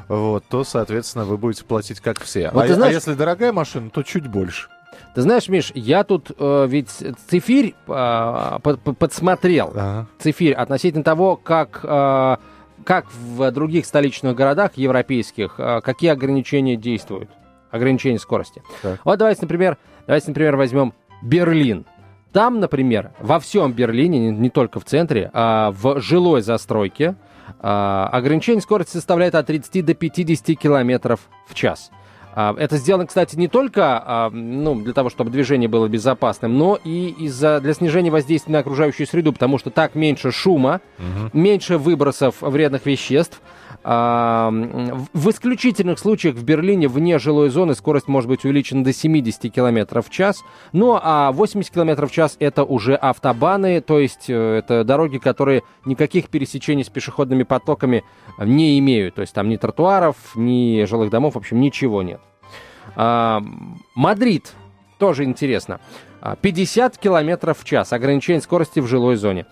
вот, 0.09 0.45
то, 0.49 0.65
соответственно, 0.65 1.27
вы 1.27 1.37
будете 1.37 1.63
платить 1.67 2.01
как 2.01 2.19
все. 2.23 2.51
Вот 2.55 2.63
а, 2.63 2.73
а 2.73 2.75
знаешь- 2.75 2.95
если 2.95 3.13
дорогая 3.13 3.53
машина, 3.53 3.91
то 3.91 4.03
чуть 4.03 4.27
больше. 4.29 4.69
Ты 5.15 5.21
знаешь, 5.21 5.47
Миш, 5.51 5.71
я 5.75 6.05
тут 6.05 6.31
э, 6.39 6.67
ведь 6.71 6.89
цифирь 7.29 7.75
а, 7.87 8.61
под- 8.61 8.81
под- 8.81 8.97
подсмотрел. 8.97 9.73
Ага. 9.75 10.07
Цифирь 10.19 10.55
относительно 10.55 11.05
того, 11.05 11.37
как, 11.37 11.81
э, 11.83 12.37
как 12.85 13.05
в 13.13 13.51
других 13.51 13.85
столичных 13.85 14.35
городах 14.35 14.71
европейских, 14.77 15.57
э, 15.59 15.83
какие 15.83 16.11
ограничения 16.13 16.75
действуют. 16.77 17.29
Ограничения 17.71 18.19
скорости. 18.19 18.63
Так. 18.83 19.01
Вот 19.05 19.19
давайте, 19.19 19.43
например, 19.43 19.77
давайте, 20.07 20.29
например, 20.29 20.57
возьмем 20.57 20.95
Берлин. 21.23 21.85
Там, 22.33 22.61
например, 22.61 23.13
во 23.21 23.41
всем 23.41 23.73
Берлине, 23.73 24.31
не, 24.31 24.51
только 24.51 24.81
в 24.81 24.85
центре, 24.85 25.31
а 25.33 25.73
в 25.73 26.01
жилой 26.01 26.43
застройке 26.43 27.17
а, 27.61 28.09
ограничение 28.13 28.61
скорости 28.61 28.93
составляет 28.93 29.35
от 29.35 29.47
30 29.47 29.85
до 29.85 29.95
50 29.95 30.59
километров 30.59 31.21
в 31.47 31.55
час. 31.55 31.91
А, 32.35 32.55
Это 32.59 32.77
сделано, 32.77 33.07
кстати, 33.07 33.35
не 33.37 33.49
только 33.49 34.01
а, 34.05 34.31
ну, 34.31 34.81
для 34.81 34.93
того, 34.93 35.09
чтобы 35.09 35.31
движение 35.31 35.69
было 35.69 35.89
безопасным, 35.89 36.57
но 36.59 36.79
и 36.83 37.09
из-за 37.19 37.61
для 37.61 37.73
снижения 37.73 38.11
воздействия 38.11 38.53
на 38.53 38.59
окружающую 38.61 39.07
среду, 39.07 39.33
потому 39.33 39.59
что 39.59 39.71
так 39.71 39.95
меньше 39.95 40.31
шума, 40.31 40.81
меньше 41.33 41.79
выбросов 41.79 42.37
вредных 42.43 42.85
веществ, 42.87 43.41
в 43.91 45.31
исключительных 45.31 45.99
случаях 45.99 46.35
в 46.35 46.45
Берлине 46.45 46.89
вне 46.89 47.19
жилой 47.19 47.49
зоны 47.49 47.75
скорость 47.75 48.07
может 48.07 48.29
быть 48.29 48.45
увеличена 48.45 48.85
до 48.85 48.93
70 48.93 49.51
км 49.51 50.03
в 50.03 50.11
час. 50.11 50.45
Ну 50.73 50.99
а 51.01 51.33
80 51.33 51.73
км 51.73 52.07
в 52.07 52.11
час 52.11 52.37
это 52.39 52.65
уже 52.65 52.97
автобаны, 52.97 53.81
то 53.81 53.99
есть 53.99 54.29
э, 54.29 54.59
это 54.59 54.85
дороги, 54.85 55.17
которые 55.17 55.63
никаких 55.87 56.29
пересечений 56.29 56.85
с 56.85 56.91
пешеходными 56.91 57.45
потоками 57.45 58.05
не 58.39 58.79
имеют. 58.79 59.15
То 59.15 59.23
есть 59.23 59.33
там 59.33 59.49
ни 59.49 59.57
тротуаров, 59.57 60.17
ни 60.35 60.85
жилых 60.85 61.09
домов, 61.09 61.35
в 61.35 61.39
общем, 61.39 61.59
ничего 61.59 62.03
нет. 62.03 62.21
Мадрид, 63.95 64.53
тоже 64.99 65.25
интересно. 65.25 65.81
50 66.43 66.95
а, 66.95 66.99
километров 66.99 67.61
в 67.61 67.65
час, 67.65 67.93
ограничение 67.93 68.43
скорости 68.43 68.81
в 68.81 68.87
жилой 68.87 69.17
зоне. 69.17 69.47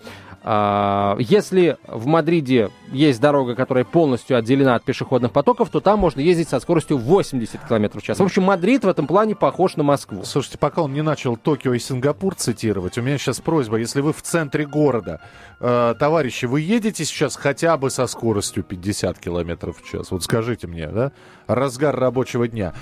А, 0.49 1.17
если 1.19 1.75
в 1.89 2.05
Мадриде 2.05 2.69
есть 2.93 3.19
дорога, 3.19 3.53
которая 3.53 3.83
полностью 3.83 4.37
отделена 4.37 4.75
от 4.75 4.83
пешеходных 4.85 5.33
потоков, 5.33 5.69
то 5.69 5.81
там 5.81 5.99
можно 5.99 6.21
ездить 6.21 6.47
со 6.47 6.61
скоростью 6.61 6.97
80 6.97 7.67
км 7.67 7.99
в 7.99 8.01
час. 8.01 8.17
В 8.17 8.23
общем, 8.23 8.43
Мадрид 8.43 8.85
в 8.85 8.87
этом 8.87 9.07
плане 9.07 9.35
похож 9.35 9.75
на 9.75 9.83
Москву. 9.83 10.23
Слушайте, 10.23 10.57
пока 10.57 10.83
он 10.83 10.93
не 10.93 11.01
начал 11.01 11.35
Токио 11.35 11.73
и 11.73 11.79
Сингапур 11.79 12.33
цитировать, 12.35 12.97
у 12.97 13.01
меня 13.01 13.17
сейчас 13.17 13.41
просьба, 13.41 13.75
если 13.75 13.99
вы 13.99 14.13
в 14.13 14.21
центре 14.21 14.65
города, 14.65 15.19
э, 15.59 15.95
товарищи, 15.99 16.45
вы 16.45 16.61
едете 16.61 17.03
сейчас 17.03 17.35
хотя 17.35 17.75
бы 17.75 17.89
со 17.89 18.07
скоростью 18.07 18.63
50 18.63 19.19
км 19.19 19.73
в 19.73 19.83
час? 19.83 20.11
Вот 20.11 20.23
скажите 20.23 20.65
мне, 20.67 20.87
да? 20.87 21.11
Разгар 21.47 21.93
рабочего 21.93 22.47
дня. 22.47 22.73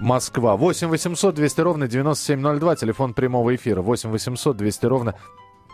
Москва. 0.00 0.56
8 0.56 0.88
800 0.88 1.36
200 1.36 1.60
ровно 1.60 1.86
9702, 1.86 2.74
телефон 2.74 3.14
прямого 3.14 3.54
эфира. 3.54 3.80
8 3.80 4.10
800 4.10 4.56
200 4.56 4.86
ровно 4.86 5.14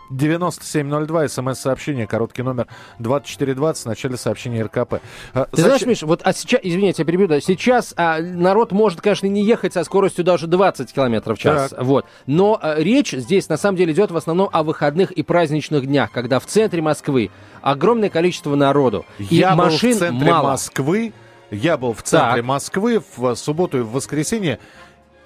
9702, 0.09 1.27
смс-сообщение, 1.27 2.07
короткий 2.07 2.41
номер 2.41 2.67
2420, 2.99 3.83
в 3.83 3.87
начале 3.87 4.17
сообщения 4.17 4.63
РКП. 4.63 4.95
А, 5.33 5.45
Ты 5.45 5.57
Зач... 5.57 5.65
знаешь, 5.65 5.85
Миш, 5.85 6.03
вот 6.03 6.21
а 6.23 6.33
сейчас, 6.33 6.59
извините, 6.63 7.03
я 7.03 7.05
перебью, 7.05 7.27
да, 7.27 7.39
сейчас 7.41 7.93
а, 7.97 8.19
народ 8.19 8.71
может, 8.71 9.01
конечно, 9.01 9.27
не 9.27 9.43
ехать 9.43 9.73
со 9.73 9.83
скоростью 9.83 10.23
даже 10.25 10.47
20 10.47 10.91
км 10.93 11.33
в 11.33 11.37
час, 11.37 11.69
так. 11.71 11.83
вот, 11.83 12.05
но 12.25 12.59
а, 12.61 12.79
речь 12.79 13.11
здесь 13.11 13.49
на 13.49 13.57
самом 13.57 13.77
деле 13.77 13.93
идет 13.93 14.11
в 14.11 14.17
основном 14.17 14.49
о 14.51 14.63
выходных 14.63 15.11
и 15.11 15.23
праздничных 15.23 15.85
днях, 15.85 16.11
когда 16.11 16.39
в 16.39 16.45
центре 16.45 16.81
Москвы 16.81 17.31
огромное 17.61 18.09
количество 18.09 18.55
народу, 18.55 19.05
я 19.19 19.53
и 19.53 19.55
машин 19.55 19.95
в 19.95 19.99
центре 19.99 20.31
мало. 20.31 20.51
Москвы, 20.51 21.13
я 21.51 21.77
был 21.77 21.93
в 21.93 22.03
центре 22.03 22.41
так. 22.41 22.45
Москвы 22.45 23.01
в 23.15 23.35
субботу 23.35 23.79
и 23.79 23.81
в 23.81 23.91
воскресенье, 23.91 24.59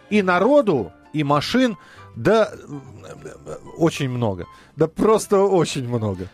и 0.10 0.22
народу, 0.22 0.92
и 1.14 1.24
машин 1.24 1.78
да, 2.16 2.52
очень 3.78 4.10
много. 4.10 4.46
Да 4.76 4.88
просто 4.88 5.40
очень 5.42 5.88
много. 5.88 6.30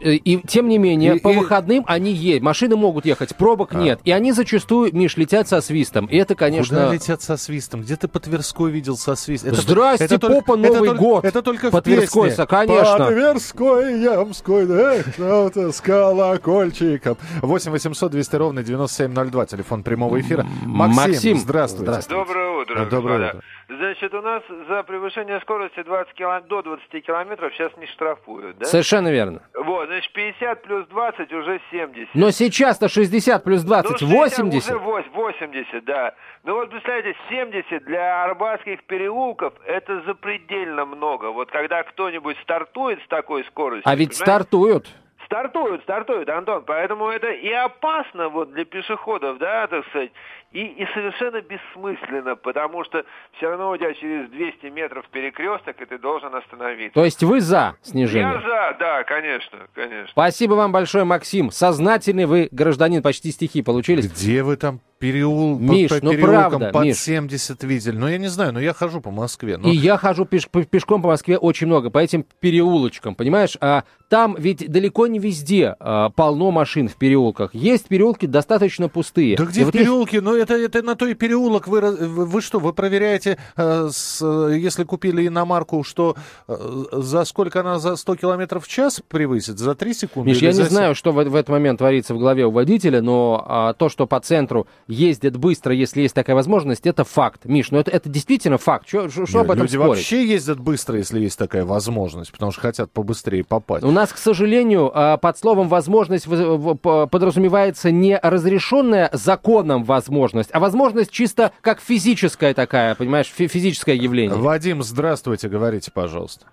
Э, 0.00 0.14
и 0.14 0.40
тем 0.46 0.68
не 0.68 0.78
менее, 0.78 1.16
и, 1.16 1.20
по 1.20 1.28
и... 1.28 1.36
выходным 1.36 1.84
они 1.86 2.12
едут. 2.12 2.42
Машины 2.42 2.76
могут 2.76 3.04
ехать, 3.04 3.36
пробок 3.36 3.74
а. 3.74 3.78
нет. 3.78 4.00
И 4.04 4.10
они 4.10 4.32
зачастую, 4.32 4.94
Миш, 4.94 5.16
летят 5.16 5.48
со 5.48 5.60
свистом. 5.60 6.06
И 6.06 6.16
это, 6.16 6.34
конечно... 6.34 6.76
Куда 6.76 6.94
летят 6.94 7.22
со 7.22 7.36
свистом? 7.36 7.82
Где 7.82 7.96
ты 7.96 8.08
по 8.08 8.18
Тверской 8.18 8.70
видел 8.70 8.96
со 8.96 9.14
свистом? 9.14 9.52
Это, 9.52 9.60
Здрасте, 9.60 10.04
это 10.06 10.18
попа, 10.18 10.56
только, 10.56 10.56
Новый 10.56 10.90
это 10.90 10.98
год. 10.98 11.24
Это 11.24 11.42
только 11.42 11.70
по 11.70 11.80
в 11.80 11.82
Тверской, 11.82 12.30
песне. 12.30 12.46
конечно. 12.46 12.98
По 12.98 13.06
Тверской, 13.08 14.00
Ямской, 14.00 14.66
да, 14.66 15.72
с 15.72 15.80
колокольчиком. 15.80 17.18
8 17.42 17.70
800 17.70 18.10
200 18.10 18.36
ровно 18.36 18.62
9702, 18.62 19.46
телефон 19.46 19.82
прямого 19.82 20.18
эфира. 20.20 20.46
Максим, 20.64 20.96
Максим 20.96 21.38
здравствуйте. 21.38 21.90
здравствуйте. 21.90 22.24
Доброе 22.24 22.62
утро, 22.62 22.86
Доброе 22.86 23.28
утро. 23.28 23.42
Значит, 23.70 24.12
у 24.14 24.20
нас 24.20 24.42
за 24.68 24.82
превышение 24.82 25.40
скорости 25.40 25.80
20 25.84 26.14
кило... 26.14 26.40
до 26.40 26.62
20 26.62 27.06
километров 27.06 27.52
сейчас 27.54 27.70
не 27.76 27.86
штрафуют, 27.86 28.58
да? 28.58 28.66
Совершенно 28.66 29.12
верно. 29.12 29.42
Вот, 29.54 29.86
значит, 29.86 30.12
50 30.12 30.62
плюс 30.62 30.86
20 30.88 31.32
уже 31.32 31.60
70. 31.70 32.08
Но 32.14 32.32
сейчас-то 32.32 32.88
60 32.88 33.44
плюс 33.44 33.62
20, 33.62 34.00
ну, 34.00 34.08
80. 34.08 34.70
Уже 34.70 34.78
80, 34.80 35.84
да. 35.84 36.14
Ну 36.42 36.54
вот, 36.54 36.70
представляете, 36.70 37.16
70 37.28 37.84
для 37.84 38.24
арбатских 38.24 38.82
переулков 38.84 39.54
это 39.64 40.02
запредельно 40.02 40.84
много. 40.84 41.30
Вот 41.30 41.52
когда 41.52 41.84
кто-нибудь 41.84 42.38
стартует 42.42 43.00
с 43.04 43.06
такой 43.06 43.44
скоростью... 43.44 43.88
А 43.88 43.94
ведь 43.94 44.16
стартуют. 44.16 44.88
Стартуют, 45.30 45.82
стартуют, 45.82 46.28
Антон. 46.28 46.64
Поэтому 46.66 47.08
это 47.08 47.30
и 47.30 47.52
опасно 47.52 48.28
вот 48.30 48.52
для 48.52 48.64
пешеходов, 48.64 49.38
да, 49.38 49.68
так 49.68 49.86
сказать, 49.86 50.10
и, 50.50 50.64
и 50.64 50.84
совершенно 50.92 51.40
бессмысленно, 51.40 52.34
потому 52.34 52.82
что 52.82 53.04
все 53.36 53.48
равно 53.48 53.70
у 53.70 53.76
тебя 53.76 53.94
через 53.94 54.28
200 54.30 54.66
метров 54.66 55.06
перекресток, 55.08 55.80
и 55.80 55.84
ты 55.84 55.98
должен 55.98 56.34
остановиться. 56.34 56.94
То 56.94 57.04
есть 57.04 57.22
вы 57.22 57.40
за 57.40 57.76
снижение? 57.80 58.28
Я 58.28 58.40
за, 58.40 58.76
да, 58.80 59.04
конечно, 59.04 59.68
конечно. 59.72 60.08
Спасибо 60.08 60.54
вам 60.54 60.72
большое, 60.72 61.04
Максим. 61.04 61.52
Сознательный 61.52 62.26
вы 62.26 62.48
гражданин, 62.50 63.00
почти 63.00 63.30
стихи 63.30 63.62
получились. 63.62 64.10
Где 64.10 64.42
вы 64.42 64.56
там 64.56 64.80
переул... 65.00 65.58
Миш, 65.58 65.88
по, 65.88 65.98
по 65.98 66.04
ну 66.04 66.18
правда, 66.20 66.70
под 66.70 66.84
Миш. 66.84 66.98
70 66.98 67.64
видели. 67.64 67.96
Ну, 67.96 68.06
я 68.06 68.18
не 68.18 68.28
знаю, 68.28 68.52
но 68.52 68.60
я 68.60 68.74
хожу 68.74 69.00
по 69.00 69.10
Москве. 69.10 69.56
Но... 69.56 69.68
И 69.68 69.74
я 69.74 69.96
хожу 69.96 70.26
пеш 70.26 70.46
пешком 70.48 71.00
по 71.02 71.08
Москве 71.08 71.38
очень 71.38 71.66
много, 71.66 71.90
по 71.90 71.98
этим 71.98 72.24
переулочкам, 72.40 73.14
понимаешь? 73.14 73.56
А 73.60 73.84
там 74.10 74.36
ведь 74.38 74.70
далеко 74.70 75.06
не 75.06 75.18
везде 75.18 75.74
а, 75.80 76.10
полно 76.10 76.50
машин 76.50 76.88
в 76.88 76.96
переулках. 76.96 77.54
Есть 77.54 77.88
переулки 77.88 78.26
достаточно 78.26 78.88
пустые. 78.88 79.36
Да 79.36 79.44
где 79.44 79.60
и 79.60 79.62
в 79.62 79.66
вот 79.66 79.72
переулке? 79.72 80.16
Есть... 80.16 80.24
Ну, 80.24 80.36
это, 80.36 80.54
это 80.54 80.82
на 80.82 80.96
то 80.96 81.06
и 81.06 81.14
переулок. 81.14 81.66
Вы, 81.66 81.80
вы, 81.80 82.26
вы 82.26 82.40
что, 82.42 82.58
вы 82.58 82.74
проверяете, 82.74 83.38
э, 83.56 83.88
с, 83.90 84.22
если 84.50 84.84
купили 84.84 85.26
иномарку, 85.26 85.82
что 85.82 86.16
э, 86.46 86.84
за 86.92 87.24
сколько 87.24 87.60
она 87.60 87.78
за 87.78 87.96
100 87.96 88.16
километров 88.16 88.66
в 88.66 88.68
час 88.68 89.00
превысит? 89.08 89.58
За 89.58 89.74
3 89.74 89.94
секунды? 89.94 90.30
Миш, 90.30 90.42
я 90.42 90.52
не 90.52 90.64
знаю, 90.64 90.94
что 90.94 91.12
в, 91.12 91.24
в 91.24 91.34
этот 91.34 91.48
момент 91.48 91.78
творится 91.78 92.12
в 92.12 92.18
голове 92.18 92.44
у 92.44 92.50
водителя, 92.50 93.00
но 93.00 93.42
а, 93.46 93.72
то, 93.72 93.88
что 93.88 94.06
по 94.06 94.20
центру 94.20 94.66
ездят 94.90 95.36
быстро, 95.36 95.74
если 95.74 96.02
есть 96.02 96.14
такая 96.14 96.36
возможность, 96.36 96.86
это 96.86 97.04
факт. 97.04 97.44
Миш, 97.44 97.70
ну 97.70 97.78
это, 97.78 97.90
это 97.90 98.08
действительно 98.08 98.58
факт. 98.58 98.88
Что, 98.88 99.00
об 99.00 99.50
этом 99.50 99.62
люди 99.62 99.76
спорить? 99.76 99.78
вообще 99.78 100.26
ездят 100.26 100.60
быстро, 100.60 100.98
если 100.98 101.20
есть 101.20 101.38
такая 101.38 101.64
возможность, 101.64 102.32
потому 102.32 102.52
что 102.52 102.60
хотят 102.60 102.90
побыстрее 102.90 103.44
попасть. 103.44 103.84
У 103.84 103.90
нас, 103.90 104.12
к 104.12 104.18
сожалению, 104.18 104.90
а, 104.92 105.16
под 105.16 105.38
словом 105.38 105.68
«возможность» 105.68 106.26
подразумевается 106.26 107.90
не 107.90 108.18
разрешенная 108.20 109.10
законом 109.12 109.84
возможность, 109.84 110.50
а 110.52 110.60
возможность 110.60 111.10
чисто 111.10 111.52
как 111.60 111.80
физическая 111.80 112.52
такая, 112.54 112.94
понимаешь, 112.94 113.26
физическое 113.26 113.94
явление. 113.94 114.36
Вадим, 114.36 114.82
здравствуйте, 114.82 115.48
говорите, 115.48 115.90
пожалуйста. 115.92 116.46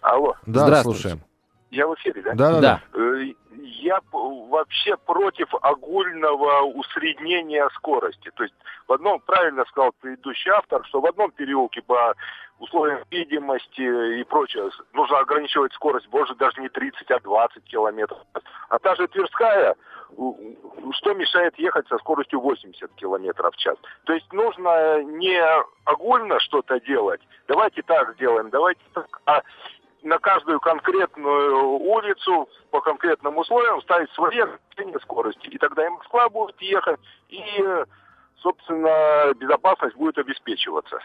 Алло. 0.00 0.34
Да, 0.44 0.64
здравствуйте. 0.64 1.00
слушаем. 1.00 1.22
Я 1.70 1.86
в 1.88 1.94
эфире, 1.94 2.22
да? 2.22 2.34
Да, 2.34 2.52
да. 2.52 2.60
да. 2.60 2.80
Я 3.84 4.00
вообще 4.12 4.96
против 4.96 5.54
огульного 5.60 6.62
усреднения 6.62 7.68
скорости. 7.74 8.30
То 8.34 8.44
есть 8.44 8.54
в 8.88 8.92
одном, 8.94 9.20
правильно 9.20 9.66
сказал 9.66 9.92
предыдущий 10.00 10.50
автор, 10.52 10.86
что 10.86 11.02
в 11.02 11.06
одном 11.06 11.30
переулке 11.32 11.82
по 11.82 12.14
условиям 12.60 13.02
видимости 13.10 14.20
и 14.20 14.24
прочее 14.24 14.70
нужно 14.94 15.18
ограничивать 15.18 15.74
скорость, 15.74 16.08
может 16.10 16.38
даже 16.38 16.62
не 16.62 16.70
30, 16.70 17.10
а 17.10 17.20
20 17.20 17.64
километров. 17.64 18.18
А 18.70 18.78
та 18.78 18.94
же 18.94 19.06
Тверская, 19.06 19.76
что 20.92 21.12
мешает 21.12 21.58
ехать 21.58 21.86
со 21.88 21.98
скоростью 21.98 22.40
80 22.40 22.90
километров 22.94 23.54
в 23.54 23.58
час? 23.58 23.76
То 24.04 24.14
есть 24.14 24.32
нужно 24.32 25.02
не 25.02 25.38
огульно 25.84 26.40
что-то 26.40 26.80
делать, 26.80 27.20
давайте 27.48 27.82
так 27.82 28.14
сделаем, 28.14 28.48
давайте 28.48 28.80
так, 28.94 29.20
а 29.26 29.42
на 30.04 30.18
каждую 30.18 30.60
конкретную 30.60 31.66
улицу 31.66 32.48
по 32.70 32.80
конкретным 32.80 33.38
условиям 33.38 33.80
ставить 33.82 34.10
свои 34.12 34.38
ограничения 34.38 35.00
скорости. 35.00 35.48
И 35.48 35.58
тогда 35.58 35.86
и 35.86 35.88
Москва 35.88 36.28
будет 36.28 36.60
ехать, 36.60 37.00
и, 37.30 37.40
собственно, 38.40 39.32
безопасность 39.34 39.96
будет 39.96 40.18
обеспечиваться. 40.18 41.00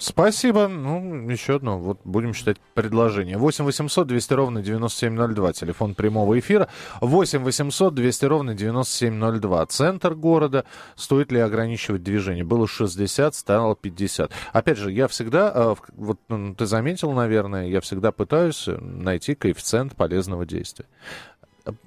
Спасибо. 0.00 0.68
Ну, 0.68 1.28
еще 1.28 1.56
одно. 1.56 1.78
Вот 1.78 2.00
будем 2.04 2.34
считать 2.34 2.58
предложение. 2.74 3.36
8 3.38 3.64
800 3.64 4.06
200 4.06 4.32
ровно 4.34 4.62
9702. 4.62 5.52
Телефон 5.52 5.94
прямого 5.94 6.38
эфира. 6.38 6.68
8 7.00 7.42
800 7.42 7.94
200 7.94 8.24
ровно 8.26 8.54
9702. 8.54 9.66
Центр 9.66 10.14
города. 10.14 10.64
Стоит 10.96 11.32
ли 11.32 11.40
ограничивать 11.40 12.02
движение? 12.02 12.44
Было 12.44 12.66
60, 12.66 13.34
стало 13.34 13.76
50. 13.76 14.30
Опять 14.52 14.78
же, 14.78 14.92
я 14.92 15.08
всегда, 15.08 15.52
э, 15.54 15.74
вот 15.96 16.20
ну, 16.28 16.54
ты 16.54 16.66
заметил, 16.66 17.12
наверное, 17.12 17.66
я 17.66 17.80
всегда 17.80 18.12
пытаюсь 18.12 18.68
найти 18.80 19.34
коэффициент 19.34 19.96
полезного 19.96 20.46
действия. 20.46 20.86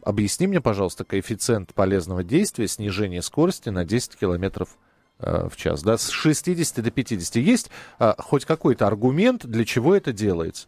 Объясни 0.04 0.48
мне, 0.48 0.62
пожалуйста, 0.62 1.06
коэффициент 1.06 1.74
полезного 1.74 2.24
действия 2.24 2.68
снижения 2.68 3.22
скорости 3.22 3.70
на 3.70 3.84
10 3.84 4.16
километров 4.16 4.70
Э, 4.70 4.91
в 5.22 5.56
час, 5.56 5.84
да, 5.84 5.98
с 5.98 6.10
60 6.10 6.84
до 6.84 6.92
50. 6.92 7.36
Есть 7.38 7.70
а, 8.00 8.16
хоть 8.18 8.46
какой-то 8.46 8.88
аргумент, 8.88 9.46
для 9.46 9.66
чего 9.66 9.96
это 9.96 10.12
делается? 10.12 10.68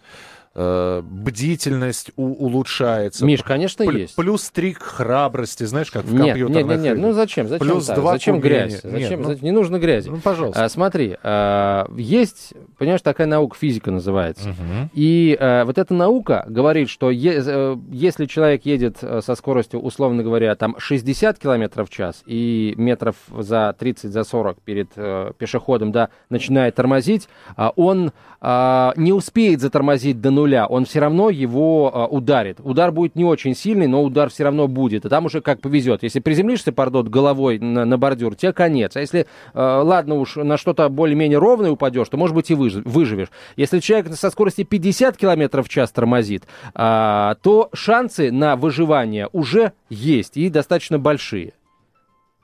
Э, 0.55 1.01
бдительность 1.03 2.12
у, 2.15 2.25
улучшается. 2.25 3.25
Миш, 3.25 3.41
конечно, 3.41 3.83
Пл- 3.83 3.98
есть. 3.98 4.15
Плюс 4.15 4.51
три 4.51 4.74
храбрости, 4.74 5.63
знаешь, 5.63 5.89
как 5.89 6.05
в 6.05 6.13
нет, 6.13 6.27
компьютерных 6.27 6.65
Нет, 6.67 6.69
нет, 6.69 6.93
нет, 6.93 6.98
ну 7.00 7.13
зачем? 7.13 7.48
Зачем 7.48 7.67
Плюс 7.67 7.88
так? 7.88 7.98
два 7.98 8.12
Зачем 8.13 8.39
грязь? 8.39 8.81
Зачем? 8.83 9.22
Нет, 9.22 9.29
ну, 9.29 9.38
не 9.41 9.50
нужно 9.50 9.79
грязи. 9.79 10.10
Ну, 10.10 10.17
пожалуйста. 10.17 10.63
А, 10.63 10.69
смотри, 10.69 11.17
а, 11.24 11.88
есть 11.98 12.53
понимаешь, 12.77 13.01
такая 13.01 13.25
наука 13.25 13.57
физика 13.57 13.89
называется. 13.89 14.50
Мгм. 14.50 14.91
И 14.93 15.38
э, 15.39 15.63
вот 15.63 15.77
эта 15.77 15.93
наука 15.93 16.45
говорит, 16.48 16.89
что 16.89 17.10
е- 17.10 17.41
э, 17.43 17.77
если 17.91 18.25
человек 18.25 18.65
едет 18.65 18.98
э, 19.01 19.22
со 19.24 19.36
скоростью, 19.36 19.79
условно 19.79 20.22
говоря, 20.22 20.53
там 20.55 20.75
60 20.77 21.39
километров 21.39 21.89
в 21.89 21.91
час 21.93 22.24
и 22.25 22.74
метров 22.77 23.15
за 23.36 23.74
30, 23.79 24.12
за 24.12 24.24
40 24.24 24.62
перед 24.62 24.89
э, 24.98 25.31
пешеходом, 25.38 25.91
да, 25.91 26.10
начинает 26.29 26.75
тормозить, 26.75 27.27
а 27.55 27.72
он 27.75 28.12
а, 28.45 28.91
не 28.98 29.13
успеет 29.13 29.62
затормозить 29.62 30.19
до 30.19 30.29
нуля, 30.29 30.42
он 30.67 30.85
все 30.85 31.00
равно 31.00 31.29
его 31.29 31.91
а, 31.93 32.07
ударит. 32.07 32.59
Удар 32.63 32.91
будет 32.91 33.15
не 33.15 33.23
очень 33.23 33.55
сильный, 33.55 33.88
но 33.88 34.03
удар 34.03 34.29
все 34.29 34.43
равно 34.43 34.67
будет. 34.67 35.05
И 35.05 35.09
там 35.09 35.25
уже 35.25 35.41
как 35.41 35.62
повезет. 35.62 36.03
Если 36.03 36.19
приземлишься, 36.19 36.71
пардон, 36.71 37.09
головой 37.09 37.59
на, 37.59 37.85
на 37.85 37.97
бордюр, 37.97 38.35
тебе 38.35 38.53
конец. 38.53 38.95
А 38.95 39.01
если, 39.01 39.21
э, 39.21 39.25
ладно 39.53 40.15
уж, 40.15 40.35
на 40.35 40.57
что-то 40.57 40.89
более-менее 40.89 41.39
ровное 41.39 41.71
упадешь, 41.71 42.09
то, 42.09 42.17
может 42.17 42.35
быть, 42.35 42.51
и 42.51 42.55
выж- 42.55 42.81
выживешь. 42.85 43.29
Если 43.55 43.79
человек 43.79 44.13
со 44.15 44.29
скоростью 44.29 44.65
50 44.65 45.17
километров 45.17 45.67
в 45.67 45.69
час 45.69 45.91
тормозит, 45.91 46.43
а, 46.73 47.35
то 47.41 47.69
шансы 47.73 48.31
на 48.31 48.55
выживание 48.55 49.29
уже 49.31 49.73
есть 49.89 50.38
и 50.38 50.50
достаточно 50.50 51.00
большие. 51.00 51.53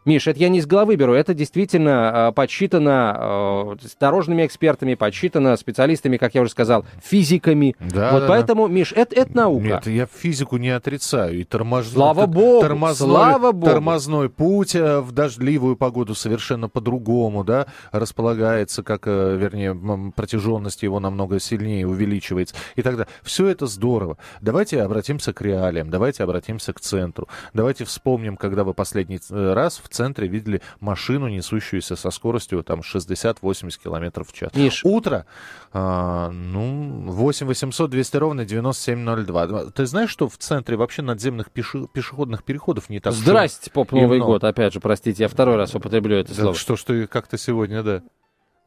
Миш, 0.09 0.25
это 0.25 0.39
я 0.39 0.49
не 0.49 0.57
из 0.57 0.65
головы 0.65 0.95
беру, 0.95 1.13
это 1.13 1.35
действительно 1.35 2.29
э, 2.29 2.31
подсчитано 2.31 3.75
э, 3.79 3.87
с 3.87 3.95
дорожными 3.95 4.43
экспертами, 4.43 4.95
подсчитано 4.95 5.55
специалистами, 5.55 6.17
как 6.17 6.33
я 6.33 6.41
уже 6.41 6.49
сказал, 6.49 6.83
физиками. 6.99 7.75
Да, 7.79 8.13
вот 8.13 8.21
да, 8.21 8.27
поэтому, 8.27 8.67
Миш, 8.67 8.91
это, 8.91 9.15
это 9.15 9.37
наука. 9.37 9.63
Нет, 9.63 9.85
я 9.85 10.07
физику 10.07 10.57
не 10.57 10.69
отрицаю. 10.69 11.39
И 11.39 11.43
тормоз... 11.43 11.89
Слава 11.89 12.25
богу, 12.25 12.61
тормозной, 12.61 13.07
слава 13.07 13.51
богу. 13.51 13.71
Тормозной 13.71 14.29
путь 14.29 14.73
э, 14.73 14.99
в 14.99 15.11
дождливую 15.11 15.75
погоду 15.75 16.15
совершенно 16.15 16.69
по-другому, 16.69 17.43
да, 17.43 17.67
располагается, 17.91 18.81
как, 18.81 19.03
э, 19.05 19.37
вернее, 19.37 20.11
протяженность 20.15 20.81
его 20.81 20.99
намного 20.99 21.39
сильнее 21.39 21.85
увеличивается 21.85 22.55
и 22.75 22.81
так 22.81 22.93
далее. 22.93 23.11
Все 23.21 23.47
это 23.47 23.67
здорово. 23.67 24.17
Давайте 24.41 24.81
обратимся 24.81 25.33
к 25.33 25.41
реалиям, 25.43 25.91
давайте 25.91 26.23
обратимся 26.23 26.73
к 26.73 26.79
центру. 26.79 27.27
Давайте 27.53 27.85
вспомним, 27.85 28.37
когда 28.37 28.63
вы 28.63 28.73
последний 28.73 29.19
э, 29.29 29.53
раз 29.53 29.79
в 29.83 29.87
центре 29.99 30.27
видели 30.29 30.61
машину, 30.79 31.27
несущуюся 31.27 31.95
со 31.97 32.09
скоростью 32.09 32.63
там 32.63 32.79
60-80 32.79 33.77
километров 33.83 34.29
в 34.29 34.33
час. 34.33 34.51
Миш. 34.55 34.81
Утро, 34.85 35.25
а, 35.73 36.29
ну, 36.31 37.03
8 37.11 37.47
800 37.47 37.89
200 37.89 38.17
ровно 38.17 38.45
9702. 38.45 39.71
Ты 39.71 39.85
знаешь, 39.85 40.09
что 40.09 40.29
в 40.29 40.37
центре 40.37 40.77
вообще 40.77 41.01
надземных 41.01 41.49
пеше- 41.53 41.87
пешеходных 41.91 42.43
переходов 42.43 42.89
не 42.89 42.99
так 43.01 43.11
и- 43.13 43.17
Здрасте, 43.17 43.69
поп 43.71 43.91
и 43.93 43.95
Новый 44.01 44.19
год, 44.19 44.43
опять 44.45 44.73
же, 44.73 44.79
простите, 44.79 45.23
я 45.23 45.29
второй 45.29 45.57
раз 45.57 45.75
употреблю 45.75 46.15
это 46.15 46.29
Да 46.33 46.41
слово. 46.41 46.55
что 46.55 46.75
ж 46.77 46.83
ты 46.83 47.07
как-то 47.07 47.37
сегодня, 47.37 47.83
да. 47.83 48.01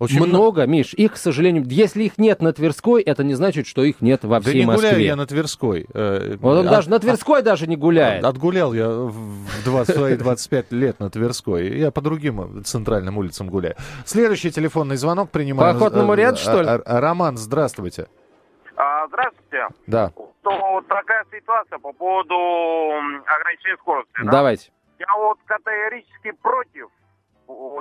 Очень 0.02 0.24
много, 0.26 0.66
Миш, 0.66 0.94
их, 0.94 1.12
к 1.12 1.16
сожалению, 1.16 1.64
если 1.66 2.04
их 2.04 2.18
нет 2.18 2.42
на 2.42 2.52
Тверской, 2.52 3.02
это 3.02 3.22
не 3.24 3.34
значит, 3.34 3.66
что 3.66 3.84
их 3.84 4.00
нет 4.00 4.24
во 4.24 4.40
Да 4.40 4.48
всей 4.48 4.60
не 4.60 4.66
Москве. 4.66 4.88
гуляю 4.90 5.04
я 5.04 5.16
на 5.16 5.26
Тверской. 5.26 5.86
э, 5.94 6.36
Вот 6.40 6.58
он 6.58 6.66
от- 6.66 6.72
даже 6.72 6.90
на 6.90 6.98
Тверской 6.98 7.42
даже 7.42 7.66
не 7.66 7.76
гуляет. 7.76 8.24
Отгулял 8.24 8.72
я 8.72 8.88
в 8.88 9.64
20, 9.64 9.94
свои 9.96 10.16
25 10.16 10.72
лет 10.72 10.98
на 11.00 11.10
Тверской. 11.10 11.78
Я 11.78 11.90
по 11.90 12.00
другим 12.00 12.64
центральным 12.64 13.18
улицам 13.18 13.48
гуляю. 13.48 13.76
Следующий 14.04 14.50
телефонный 14.50 14.96
звонок 14.96 15.30
принимаю. 15.30 15.72
По 15.72 15.76
охотному 15.76 16.12
Э, 16.12 16.16
ряду, 16.16 16.36
что 16.38 16.62
ли? 16.62 16.68
Роман, 16.84 17.36
здравствуйте. 17.36 18.08
А, 18.76 19.06
здравствуйте. 19.08 19.66
Да. 19.86 20.10
То 20.42 20.50
вот 20.72 20.88
такая 20.88 21.24
ситуация 21.30 21.78
по 21.78 21.92
поводу 21.92 22.34
ограничения 23.26 23.76
скорости. 23.80 24.10
да? 24.24 24.30
Давайте. 24.30 24.70
Я 24.98 25.06
вот 25.18 25.38
категорически 25.46 26.32
против. 26.42 26.88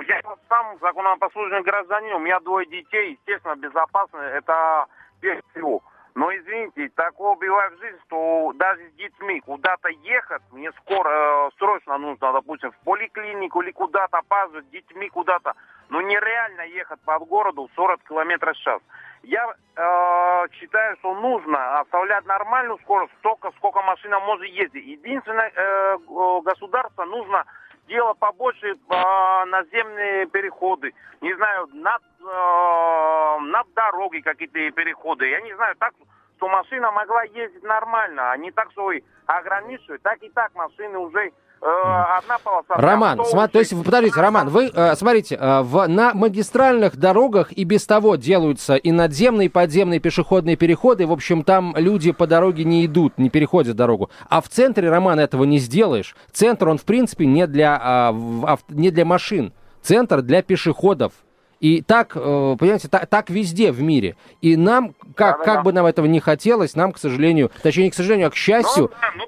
Я 0.06 0.20
сам 0.48 0.78
законопослушный 0.80 1.62
гражданин, 1.62 2.14
у 2.14 2.18
меня 2.18 2.40
двое 2.40 2.66
детей, 2.66 3.12
естественно, 3.12 3.56
безопасно, 3.56 4.18
это 4.18 4.86
прежде 5.20 5.42
всего. 5.52 5.82
Но 6.14 6.30
извините, 6.34 6.90
такое 6.94 7.36
бывает 7.36 7.72
в 7.72 7.80
жизни, 7.80 7.98
что 8.06 8.52
даже 8.56 8.90
с 8.90 8.92
детьми 8.94 9.40
куда-то 9.40 9.88
ехать, 9.88 10.42
мне 10.52 10.70
скоро, 10.72 11.08
э, 11.08 11.50
срочно 11.58 11.96
нужно, 11.96 12.32
допустим, 12.32 12.70
в 12.72 12.84
поликлинику 12.84 13.62
или 13.62 13.70
куда-то 13.70 14.18
опаздывать, 14.18 14.66
с 14.66 14.70
детьми 14.70 15.08
куда-то. 15.08 15.54
Но 15.88 16.02
нереально 16.02 16.62
ехать 16.62 17.00
под 17.04 17.26
городу 17.28 17.70
40 17.74 18.02
километров 18.02 18.54
в 18.56 18.60
час. 18.60 18.80
Я 19.22 19.54
э, 19.76 20.48
считаю, 20.52 20.96
что 20.98 21.14
нужно 21.14 21.80
оставлять 21.80 22.26
нормальную 22.26 22.78
скорость 22.82 23.12
столько, 23.20 23.50
сколько 23.56 23.80
машина 23.82 24.20
может 24.20 24.46
ездить. 24.46 24.84
Единственное, 24.84 25.50
э, 25.54 25.98
г- 25.98 26.40
государство 26.42 27.04
нужно 27.06 27.44
делать 27.88 28.18
побольше 28.18 28.74
э, 28.74 29.44
наземные 29.46 30.26
переходы. 30.26 30.92
Не 31.20 31.34
знаю, 31.34 31.68
над, 31.72 32.02
э, 32.20 33.38
над 33.40 33.72
дорогой 33.74 34.22
какие-то 34.22 34.70
переходы. 34.72 35.28
Я 35.28 35.40
не 35.40 35.54
знаю, 35.54 35.74
так, 35.76 35.92
что 36.36 36.48
машина 36.48 36.90
могла 36.90 37.22
ездить 37.24 37.62
нормально, 37.62 38.32
а 38.32 38.36
не 38.36 38.50
так, 38.50 38.70
что 38.72 38.92
и 38.92 39.02
ограничивают. 39.26 40.02
Так 40.02 40.22
и 40.22 40.28
так 40.30 40.54
машины 40.54 40.98
уже 40.98 41.32
одна 41.66 42.38
полоса. 42.42 42.74
Роман, 42.74 43.20
автобусы. 43.20 43.36
сма- 43.36 43.48
то 43.48 43.58
есть, 43.60 43.84
подождите, 43.84 44.20
Роман, 44.20 44.48
вы, 44.48 44.70
э, 44.74 44.96
смотрите, 44.96 45.36
э, 45.40 45.60
в, 45.62 45.86
на 45.86 46.12
магистральных 46.12 46.96
дорогах 46.96 47.52
и 47.52 47.64
без 47.64 47.86
того 47.86 48.16
делаются 48.16 48.74
и 48.74 48.90
надземные, 48.90 49.46
и 49.46 49.48
подземные 49.48 50.00
пешеходные 50.00 50.56
переходы. 50.56 51.06
В 51.06 51.12
общем, 51.12 51.44
там 51.44 51.74
люди 51.76 52.10
по 52.12 52.26
дороге 52.26 52.64
не 52.64 52.84
идут, 52.86 53.16
не 53.18 53.30
переходят 53.30 53.76
дорогу. 53.76 54.10
А 54.28 54.40
в 54.40 54.48
центре, 54.48 54.90
Роман, 54.90 55.20
этого 55.20 55.44
не 55.44 55.58
сделаешь. 55.58 56.16
Центр, 56.32 56.68
он, 56.68 56.78
в 56.78 56.84
принципе, 56.84 57.26
не 57.26 57.46
для, 57.46 58.10
в- 58.12 58.46
ав- 58.46 58.64
не 58.68 58.90
для 58.90 59.04
машин. 59.04 59.52
Центр 59.82 60.22
для 60.22 60.42
пешеходов. 60.42 61.12
И 61.60 61.80
так, 61.80 62.16
э, 62.16 62.56
понимаете, 62.58 62.88
та- 62.88 63.06
так 63.06 63.30
везде 63.30 63.70
в 63.70 63.80
мире. 63.80 64.16
И 64.40 64.56
нам, 64.56 64.94
как, 65.14 65.38
Да-да-да. 65.38 65.44
как 65.44 65.64
бы 65.64 65.72
нам 65.72 65.86
этого 65.86 66.06
не 66.06 66.18
хотелось, 66.18 66.74
нам, 66.74 66.90
к 66.90 66.98
сожалению, 66.98 67.52
точнее, 67.62 67.84
не 67.84 67.90
к 67.90 67.94
сожалению, 67.94 68.26
а 68.26 68.30
к 68.30 68.34
счастью, 68.34 68.90
Ну, 68.90 68.96
да, 69.00 69.06
ну, 69.16 69.24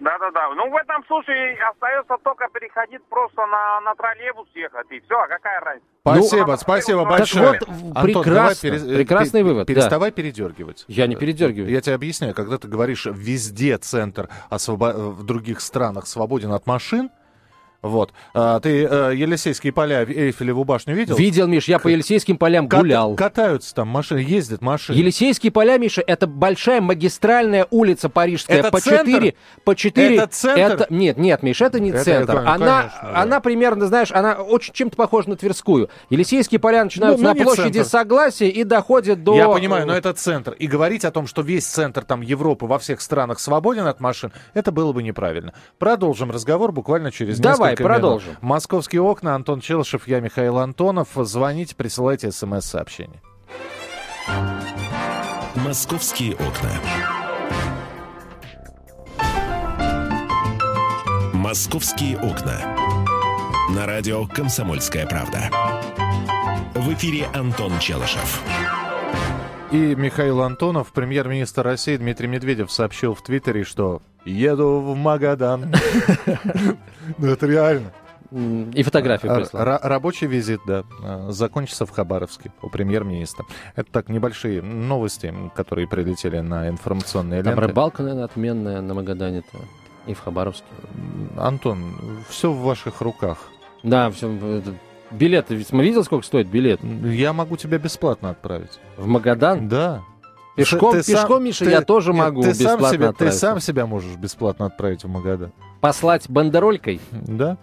да-да-да. 0.00 0.48
Ну, 0.54 0.70
в 0.70 0.76
этом 0.76 1.04
случае 1.06 1.56
остается 1.70 2.16
только 2.22 2.46
переходить 2.52 3.02
просто 3.08 3.44
на, 3.46 3.80
на 3.80 3.94
троллейбус 3.94 4.48
ехать, 4.54 4.86
и 4.90 5.00
все, 5.00 5.14
а 5.18 5.26
какая 5.26 5.60
разница? 5.60 5.86
Спасибо, 6.02 6.46
Ну, 6.52 6.56
спасибо 6.56 7.00
так 7.00 7.08
большое. 7.18 7.46
вот, 7.48 7.68
Антон, 7.68 8.02
прекрасно, 8.02 8.34
давай 8.34 8.56
пере- 8.80 8.96
прекрасный 8.96 9.42
вывод, 9.42 9.66
да. 9.66 9.74
Переставай 9.74 10.10
передергивать. 10.12 10.84
Я 10.88 11.06
не 11.06 11.16
передергиваю. 11.16 11.70
Я 11.70 11.80
тебе 11.80 11.94
объясняю, 11.96 12.34
когда 12.34 12.58
ты 12.58 12.68
говоришь, 12.68 13.06
везде 13.06 13.76
центр 13.78 14.28
освобо- 14.50 14.92
в 15.10 15.24
других 15.24 15.60
странах 15.60 16.06
свободен 16.06 16.52
от 16.52 16.66
машин, 16.66 17.10
вот. 17.80 18.12
А, 18.34 18.58
ты 18.58 18.84
э, 18.84 19.12
Елисейские 19.14 19.72
поля, 19.72 20.04
Эйфелеву 20.04 20.64
башню 20.64 20.94
видел? 20.94 21.16
видел, 21.16 21.46
Миш, 21.46 21.68
я 21.68 21.78
по 21.78 21.86
Елисейским 21.88 22.36
полям 22.36 22.68
Кат- 22.68 22.80
гулял. 22.80 23.14
Катаются 23.14 23.72
там 23.74 23.86
машины, 23.88 24.18
ездят 24.18 24.62
машины. 24.62 24.96
Елисейские 24.96 25.52
поля, 25.52 25.78
Миша, 25.78 26.02
это 26.06 26.26
большая 26.26 26.80
магистральная 26.80 27.66
улица 27.70 28.08
парижская. 28.08 28.58
Это 28.58 28.70
по 28.72 28.80
центр? 28.80 29.06
четыре, 29.06 29.34
по 29.64 29.76
четыре. 29.76 30.16
Это 30.16 30.26
центр? 30.26 30.60
это- 30.82 30.86
нет, 30.92 31.18
нет, 31.18 31.42
Миша, 31.44 31.66
это 31.66 31.78
не 31.78 31.90
Это, 31.90 32.02
центр. 32.04 32.32
конечно, 32.34 32.54
она, 32.54 32.80
конечно, 32.82 33.00
да. 33.12 33.22
она 33.22 33.40
примерно, 33.40 33.86
знаешь, 33.86 34.10
она 34.10 34.34
очень 34.34 34.74
чем-то 34.74 34.96
похожа 34.96 35.30
на 35.30 35.36
Тверскую. 35.36 35.88
Елисейские 36.10 36.58
поля 36.58 36.82
начинаются 36.82 37.22
Ну, 37.22 37.28
ну, 37.32 37.34
на 37.38 37.44
площади 37.44 37.74
центр. 37.74 37.88
Согласия 37.90 38.48
и 38.48 38.64
доходят 38.64 39.22
до... 39.22 39.36
Я 39.36 39.48
понимаю, 39.48 39.86
но 39.86 39.94
это 39.94 40.12
центр. 40.14 40.52
И 40.52 40.66
говорить 40.66 41.04
о 41.04 41.12
том, 41.12 41.26
что 41.28 41.42
весь 41.42 41.64
центр 41.66 42.04
там 42.04 42.22
Европы 42.22 42.66
во 42.66 42.78
всех 42.80 43.00
странах 43.00 43.38
свободен 43.38 43.86
от 43.86 44.00
машин, 44.00 44.32
это 44.54 44.72
было 44.72 44.92
бы 44.92 45.02
неправильно. 45.04 45.54
Продолжим 45.78 46.30
разговор 46.32 46.72
буквально 46.72 47.12
через 47.12 47.38
Давай, 47.38 47.52
несколько 47.52 47.67
продолжим. 47.76 48.28
минут. 48.28 48.42
Московские 48.42 49.02
окна, 49.02 49.34
Антон 49.34 49.60
Челышев, 49.60 50.08
я 50.08 50.20
Михаил 50.20 50.58
Антонов. 50.58 51.08
Звоните, 51.14 51.74
присылайте 51.74 52.30
смс-сообщение. 52.32 53.20
«Московские 55.54 56.34
окна». 56.34 56.70
«Московские 61.32 62.18
окна». 62.18 62.76
На 63.74 63.86
радио 63.86 64.26
«Комсомольская 64.26 65.06
правда». 65.06 65.50
В 66.74 66.92
эфире 66.92 67.26
Антон 67.34 67.78
Челышев. 67.78 68.42
И 69.70 69.94
Михаил 69.94 70.42
Антонов, 70.42 70.92
премьер-министр 70.92 71.62
России 71.62 71.96
Дмитрий 71.96 72.28
Медведев 72.28 72.72
сообщил 72.72 73.14
в 73.14 73.22
Твиттере, 73.22 73.64
что 73.64 74.00
еду 74.28 74.80
в 74.80 74.96
Магадан. 74.96 75.72
Ну 77.18 77.26
это 77.26 77.46
реально. 77.46 77.92
И 78.74 78.82
фотографию 78.82 79.32
Р- 79.32 79.38
прислал. 79.40 79.64
ра- 79.66 79.80
Рабочий 79.82 80.26
визит, 80.26 80.60
да, 80.66 80.84
э, 81.02 81.28
закончится 81.30 81.86
в 81.86 81.90
Хабаровске 81.90 82.52
у 82.60 82.68
премьер-министра. 82.68 83.46
Это 83.74 83.90
так 83.90 84.10
небольшие 84.10 84.60
новости, 84.60 85.32
которые 85.54 85.88
прилетели 85.88 86.38
на 86.40 86.68
информационные 86.68 87.42
Там 87.42 87.54
ленты. 87.54 87.68
рыбалка, 87.68 88.02
наверное, 88.02 88.26
отменная 88.26 88.82
на 88.82 88.92
Магадане-то. 88.92 89.58
И 90.06 90.12
в 90.12 90.20
Хабаровске. 90.20 90.66
Антон, 91.38 91.94
все 92.28 92.52
в 92.52 92.58
ваших 92.60 93.00
руках. 93.00 93.38
Да, 93.82 94.10
все. 94.10 94.62
Билеты, 95.10 95.54
ведь 95.54 95.72
мы 95.72 95.82
видел, 95.82 96.04
сколько 96.04 96.26
стоит 96.26 96.48
билет? 96.48 96.80
Я 96.84 97.32
могу 97.32 97.56
тебя 97.56 97.78
бесплатно 97.78 98.28
отправить. 98.30 98.78
В 98.98 99.06
Магадан? 99.06 99.68
Да. 99.70 100.02
Пешком, 100.58 100.92
Ты 100.92 101.02
сам- 101.04 101.14
пешком, 101.14 101.44
Миша, 101.44 101.64
ты- 101.64 101.70
я 101.70 101.82
тоже 101.82 102.12
нет, 102.12 102.24
могу 102.24 102.42
ты 102.42 102.52
сам 102.54 102.78
бесплатно 102.78 102.88
себя, 102.90 103.12
Ты 103.12 103.32
сам 103.32 103.60
себя 103.60 103.86
можешь 103.86 104.16
бесплатно 104.16 104.66
отправить 104.66 105.04
в 105.04 105.08
Магадан. 105.08 105.52
Послать 105.80 106.28
бандеролькой? 106.28 107.00
Да? 107.12 107.56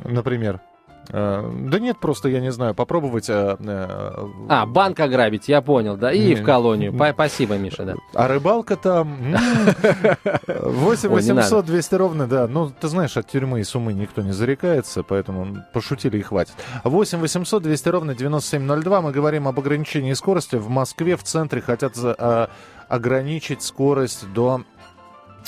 Например. 0.00 0.60
Э, 1.08 1.50
Да 1.68 1.78
нет, 1.80 1.98
просто, 1.98 2.28
я 2.28 2.40
не 2.40 2.52
знаю, 2.52 2.74
попробовать... 2.74 3.28
э, 3.28 3.56
э, 3.58 4.26
А, 4.48 4.66
банк 4.66 5.00
ограбить, 5.00 5.48
я 5.48 5.60
понял, 5.62 5.96
да, 5.96 6.12
и 6.12 6.34
в 6.34 6.44
колонию. 6.44 6.92
Па- 6.92 7.12
Спасибо, 7.12 7.56
Миша, 7.56 7.84
да. 7.84 7.94
А 8.14 8.28
рыбалка 8.28 8.76
там... 8.76 9.34
м, 9.34 9.36
8 10.46 11.08
Ой, 11.12 11.22
не 11.22 11.32
800 11.32 11.50
надо. 11.52 11.62
200 11.66 11.94
ровно, 11.94 12.26
да. 12.26 12.46
Ну, 12.46 12.70
ты 12.70 12.88
знаешь, 12.88 13.16
от 13.16 13.26
тюрьмы 13.28 13.60
и 13.60 13.64
суммы 13.64 13.92
никто 13.92 14.22
не 14.22 14.32
зарекается, 14.32 15.02
поэтому 15.02 15.64
пошутили 15.72 16.18
и 16.18 16.22
хватит. 16.22 16.54
8 16.84 17.18
800 17.18 17.62
200 17.62 17.88
ровно 17.88 18.14
9702. 18.14 19.00
Мы 19.00 19.12
говорим 19.12 19.48
об 19.48 19.58
ограничении 19.58 20.12
скорости. 20.12 20.56
В 20.56 20.68
Москве 20.68 21.16
в 21.16 21.22
центре 21.22 21.60
хотят 21.60 21.94
а, 21.96 22.50
ограничить 22.88 23.62
скорость 23.62 24.30
до 24.32 24.62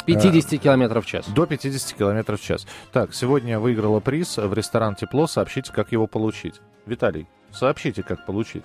50 0.05 0.61
километров 0.61 1.05
в 1.05 1.09
час. 1.09 1.27
До 1.29 1.47
50 1.47 1.97
километров 1.97 2.41
в 2.41 2.45
час. 2.45 2.67
Так, 2.93 3.15
сегодня 3.15 3.59
выиграла 3.59 4.01
приз 4.01 4.37
в 4.37 4.53
ресторан 4.53 4.95
«Тепло». 4.95 5.27
Сообщите, 5.27 5.73
как 5.73 5.93
его 5.93 6.07
получить. 6.07 6.61
Виталий, 6.87 7.29
сообщите, 7.53 8.03
как 8.03 8.27
получить. 8.27 8.65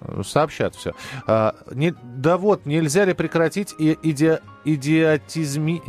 Э, 0.00 0.22
Сообщат 0.24 0.74
все. 0.74 0.92
А, 1.26 1.54
не, 1.72 1.94
да 2.02 2.36
вот, 2.36 2.66
нельзя 2.66 3.04
ли 3.04 3.14
прекратить 3.14 3.74
и, 3.78 3.98
иде, 4.02 4.40
идиотизми, 4.64 5.82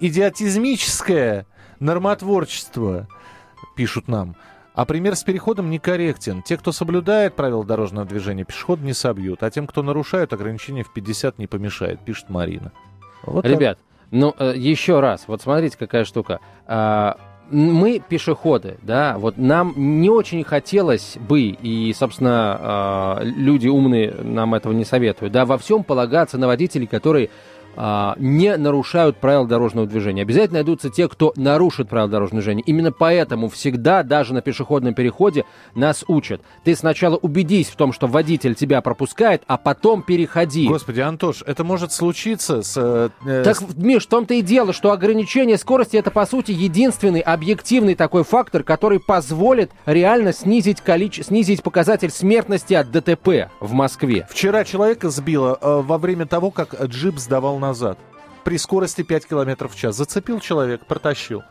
идиотизмическое 0.00 1.46
нормотворчество, 1.80 3.08
пишут 3.76 4.08
нам. 4.08 4.36
А 4.74 4.84
пример 4.84 5.16
с 5.16 5.24
переходом 5.24 5.70
некорректен. 5.70 6.42
Те, 6.42 6.56
кто 6.56 6.70
соблюдает 6.70 7.34
правила 7.34 7.64
дорожного 7.64 8.06
движения, 8.06 8.44
пешеход 8.44 8.80
не 8.80 8.92
собьют. 8.92 9.42
А 9.42 9.50
тем, 9.50 9.66
кто 9.66 9.82
нарушает, 9.82 10.32
ограничение 10.32 10.84
в 10.84 10.92
50 10.92 11.38
не 11.38 11.48
помешает, 11.48 12.04
пишет 12.04 12.28
Марина. 12.28 12.70
Вот. 13.24 13.44
Ребят, 13.44 13.80
ну, 14.10 14.34
э, 14.38 14.54
еще 14.56 15.00
раз, 15.00 15.24
вот 15.26 15.42
смотрите, 15.42 15.76
какая 15.78 16.04
штука. 16.04 16.40
А, 16.66 17.16
Мы 17.50 18.02
пешеходы, 18.06 18.76
да, 18.82 19.16
вот 19.16 19.38
нам 19.38 19.72
не 19.76 20.10
очень 20.10 20.44
хотелось 20.44 21.16
бы, 21.16 21.40
и, 21.40 21.94
собственно, 21.94 22.58
а, 22.60 23.20
люди 23.22 23.68
умные 23.68 24.14
нам 24.22 24.54
этого 24.54 24.74
не 24.74 24.84
советуют, 24.84 25.32
да, 25.32 25.46
во 25.46 25.56
всем 25.56 25.82
полагаться 25.82 26.36
на 26.36 26.46
водителей, 26.46 26.86
которые 26.86 27.30
а, 27.80 28.16
не 28.18 28.56
нарушают 28.56 29.18
правила 29.18 29.46
дорожного 29.46 29.86
движения. 29.86 30.22
Обязательно 30.22 30.58
найдутся 30.58 30.90
те, 30.90 31.08
кто 31.08 31.32
нарушит 31.36 31.88
правила 31.88 32.10
дорожного 32.10 32.42
движения. 32.42 32.64
Именно 32.66 32.90
поэтому 32.90 33.48
всегда, 33.48 34.02
даже 34.02 34.34
на 34.34 34.42
пешеходном 34.42 34.94
переходе, 34.94 35.44
нас 35.76 36.04
учат. 36.08 36.42
Ты 36.64 36.74
сначала 36.74 37.14
убедись 37.16 37.68
в 37.68 37.76
том, 37.76 37.92
что 37.92 38.08
водитель 38.08 38.56
тебя 38.56 38.80
пропускает, 38.80 39.44
а 39.46 39.56
потом 39.56 40.02
переходи. 40.02 40.66
Господи, 40.66 41.00
Антош, 41.00 41.44
это 41.46 41.62
может 41.62 41.92
случиться 41.92 42.62
с... 42.62 42.74
э, 42.76 43.10
э, 43.24 43.44
Так, 43.44 43.58
Миш, 43.76 44.06
в 44.06 44.08
том-то 44.08 44.34
и 44.34 44.42
дело, 44.42 44.72
что 44.72 44.90
ограничение 44.90 45.56
скорости 45.56 45.96
это, 45.96 46.10
по 46.10 46.26
сути, 46.26 46.50
единственный 46.50 47.20
объективный 47.20 47.94
такой 47.94 48.24
фактор, 48.24 48.64
который 48.64 48.98
позволит 48.98 49.70
реально 49.86 50.32
снизить, 50.32 50.80
количе... 50.80 51.22
снизить 51.22 51.62
показатель 51.62 52.10
смертности 52.10 52.74
от 52.74 52.90
ДТП 52.90 53.50
в 53.60 53.72
Москве. 53.72 54.26
Вчера 54.28 54.64
человека 54.64 55.10
сбило 55.10 55.56
э, 55.60 55.80
во 55.80 55.98
время 55.98 56.26
того, 56.26 56.50
как 56.50 56.74
джип 56.82 57.18
сдавал 57.18 57.58
назад. 57.68 57.98
При 58.44 58.58
скорости 58.58 59.02
5 59.02 59.26
км 59.26 59.68
в 59.68 59.76
час. 59.76 59.96
Зацепил 59.96 60.40
человек, 60.40 60.86
протащил. 60.86 61.42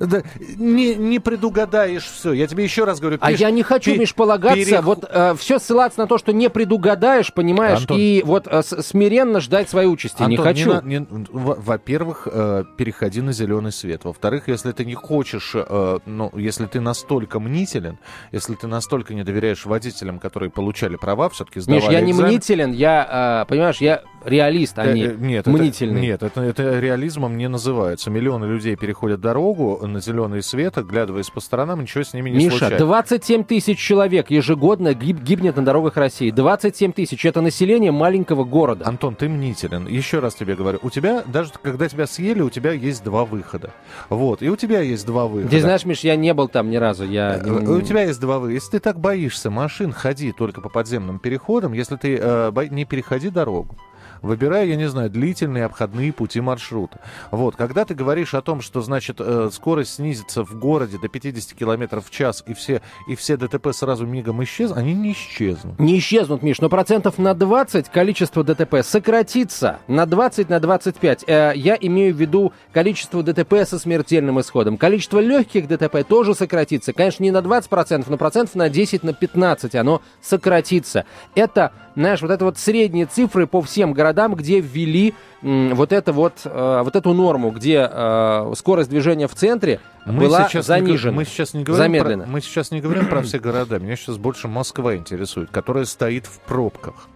Да, 0.00 0.22
не, 0.56 0.94
не 0.94 1.18
предугадаешь 1.18 2.04
все. 2.04 2.32
Я 2.32 2.46
тебе 2.46 2.64
еще 2.64 2.84
раз 2.84 3.00
говорю. 3.00 3.18
А 3.20 3.30
пиш- 3.32 3.36
я 3.36 3.50
не 3.50 3.62
хочу, 3.62 3.94
Миш, 3.96 4.14
полагаться, 4.14 4.58
перех- 4.58 4.82
вот 4.82 5.38
все 5.38 5.58
ссылаться 5.58 6.00
на 6.00 6.06
то, 6.06 6.18
что 6.18 6.32
не 6.32 6.48
предугадаешь, 6.50 7.32
понимаешь, 7.32 7.80
Антон. 7.80 7.98
и 8.00 8.22
вот 8.24 8.46
э, 8.50 8.62
смиренно 8.62 9.40
ждать 9.40 9.68
своей 9.68 9.88
участи. 9.88 10.22
не 10.22 10.36
Антон, 10.36 10.44
хочу. 10.44 10.72
на- 10.74 10.80
не- 10.80 11.06
во- 11.30 11.54
во-первых, 11.54 12.26
э, 12.30 12.64
переходи 12.76 13.20
на 13.20 13.32
зеленый 13.32 13.72
свет. 13.72 14.04
Во-вторых, 14.04 14.48
если 14.48 14.72
ты 14.72 14.84
не 14.84 14.94
хочешь, 14.94 15.52
э, 15.54 15.98
ну, 16.06 16.30
если 16.34 16.66
ты 16.66 16.80
настолько 16.80 17.38
мнителен, 17.40 17.98
если 18.32 18.54
ты 18.54 18.66
настолько 18.66 19.12
не 19.14 19.22
доверяешь 19.22 19.66
водителям, 19.66 20.18
которые 20.18 20.50
получали 20.50 20.96
права, 20.96 21.28
все-таки 21.28 21.60
сдавали 21.60 21.82
Миш, 21.84 21.92
я 21.92 22.00
не 22.00 22.12
экзамен- 22.12 22.26
мнителен, 22.28 22.72
я, 22.72 23.42
э, 23.44 23.48
понимаешь, 23.48 23.78
я 23.82 24.02
реалист, 24.24 24.78
а 24.78 24.86
Э, 24.86 24.92
не 24.94 25.02
э, 25.04 25.14
нет, 25.18 25.46
мнительный. 25.46 26.06
Это, 26.08 26.24
нет, 26.26 26.36
это, 26.36 26.40
это 26.62 26.78
реализмом 26.80 27.36
не 27.36 27.48
называется. 27.48 28.10
Миллионы 28.10 28.44
людей 28.46 28.76
переходят 28.76 29.20
дорогу 29.20 29.80
на 29.92 30.00
зеленый 30.00 30.42
свет, 30.42 30.78
оглядываясь 30.78 31.30
по 31.30 31.40
сторонам, 31.40 31.80
ничего 31.82 32.04
с 32.04 32.12
ними 32.14 32.30
не 32.30 32.36
Миша, 32.36 32.50
случается. 32.58 32.84
27 32.86 33.44
тысяч 33.44 33.78
человек 33.78 34.30
ежегодно 34.30 34.94
гиб- 34.94 35.22
гибнет 35.22 35.56
на 35.56 35.64
дорогах 35.64 35.96
России. 35.96 36.30
27 36.30 36.92
тысяч. 36.92 37.24
Это 37.26 37.40
население 37.40 37.92
маленького 37.92 38.44
города. 38.44 38.86
Антон, 38.86 39.14
ты 39.14 39.28
мнителен. 39.28 39.86
Еще 39.86 40.18
раз 40.20 40.34
тебе 40.34 40.54
говорю, 40.56 40.78
у 40.82 40.90
тебя, 40.90 41.22
даже 41.26 41.50
когда 41.62 41.88
тебя 41.88 42.06
съели, 42.06 42.40
у 42.42 42.50
тебя 42.50 42.72
есть 42.72 43.02
два 43.04 43.24
выхода. 43.24 43.70
Вот, 44.08 44.42
и 44.42 44.48
у 44.48 44.56
тебя 44.56 44.80
есть 44.80 45.06
два 45.06 45.26
выхода. 45.26 45.50
Ты 45.50 45.60
знаешь, 45.60 45.84
Миш, 45.84 46.00
я 46.00 46.16
не 46.16 46.32
был 46.34 46.48
там 46.48 46.70
ни 46.70 46.76
разу. 46.76 47.04
Я... 47.04 47.36
Э, 47.44 47.50
У 47.50 47.80
тебя 47.82 48.02
есть 48.04 48.20
два 48.20 48.38
выхода. 48.38 48.54
Если 48.54 48.70
ты 48.72 48.78
так 48.80 48.98
боишься 49.00 49.50
машин, 49.50 49.92
ходи 49.92 50.32
только 50.32 50.60
по 50.60 50.68
подземным 50.68 51.18
переходам. 51.18 51.72
Если 51.72 51.96
ты 51.96 52.16
э, 52.16 52.50
бо- 52.50 52.66
не 52.66 52.84
переходи 52.84 53.30
дорогу. 53.30 53.76
Выбирай, 54.22 54.68
я 54.68 54.76
не 54.76 54.88
знаю, 54.88 55.10
длительные 55.10 55.64
обходные 55.64 56.12
пути 56.12 56.40
маршрута. 56.40 57.00
Вот, 57.30 57.56
когда 57.56 57.84
ты 57.84 57.94
говоришь 57.94 58.34
о 58.34 58.42
том, 58.42 58.60
что, 58.60 58.80
значит, 58.82 59.16
э, 59.20 59.50
скорость 59.52 59.94
снизится 59.94 60.44
в 60.44 60.58
городе 60.58 60.98
до 60.98 61.08
50 61.08 61.54
километров 61.54 62.06
в 62.06 62.10
час, 62.10 62.44
и 62.46 62.54
все, 62.54 62.82
и 63.08 63.14
все 63.14 63.36
ДТП 63.36 63.68
сразу 63.72 64.06
мигом 64.06 64.42
исчезнут, 64.44 64.78
они 64.78 64.94
не 64.94 65.12
исчезнут. 65.12 65.78
Не 65.78 65.98
исчезнут, 65.98 66.42
Миш, 66.42 66.60
но 66.60 66.68
процентов 66.68 67.18
на 67.18 67.34
20 67.34 67.88
количество 67.88 68.44
ДТП 68.44 68.82
сократится. 68.82 69.78
На 69.88 70.06
20, 70.06 70.48
на 70.48 70.60
25. 70.60 71.24
Э, 71.26 71.52
я 71.54 71.76
имею 71.80 72.14
в 72.14 72.18
виду 72.18 72.52
количество 72.72 73.22
ДТП 73.22 73.66
со 73.66 73.78
смертельным 73.78 74.40
исходом. 74.40 74.76
Количество 74.76 75.18
легких 75.18 75.68
ДТП 75.68 76.04
тоже 76.06 76.34
сократится. 76.34 76.92
Конечно, 76.92 77.22
не 77.22 77.30
на 77.30 77.38
20%, 77.38 78.04
но 78.08 78.16
процентов 78.16 78.54
на 78.54 78.68
10, 78.68 79.02
на 79.02 79.12
15 79.12 79.74
оно 79.74 80.02
сократится. 80.20 81.04
Это, 81.34 81.72
знаешь, 81.94 82.22
вот 82.22 82.30
это 82.30 82.44
вот 82.44 82.58
средние 82.58 83.06
цифры 83.06 83.46
по 83.46 83.62
всем 83.62 83.92
городам, 83.92 84.09
где 84.12 84.60
ввели 84.60 85.14
вот, 85.42 85.92
это 85.92 86.12
вот, 86.12 86.42
э, 86.44 86.80
вот 86.84 86.96
эту 86.96 87.12
норму, 87.12 87.50
где 87.50 87.88
э, 87.90 88.52
скорость 88.56 88.90
движения 88.90 89.26
в 89.26 89.34
центре 89.34 89.80
была 90.06 90.48
сейчас 90.48 90.66
занижена. 90.66 91.12
мы 91.12 91.24
сейчас 91.24 91.54
не 91.54 91.64
говорим 91.64 91.84
замедлена. 91.84 92.24
Про, 92.24 92.32
мы 92.32 92.40
сейчас 92.40 92.70
не 92.70 92.80
говорим 92.80 93.06
про 93.06 93.22
все 93.22 93.38
города. 93.38 93.78
Меня 93.78 93.96
сейчас 93.96 94.16
больше 94.18 94.48
Москва 94.48 94.96
интересует, 94.96 95.50
которая 95.50 95.84
стоит 95.84 96.26
в 96.26 96.40
пробках, 96.40 97.08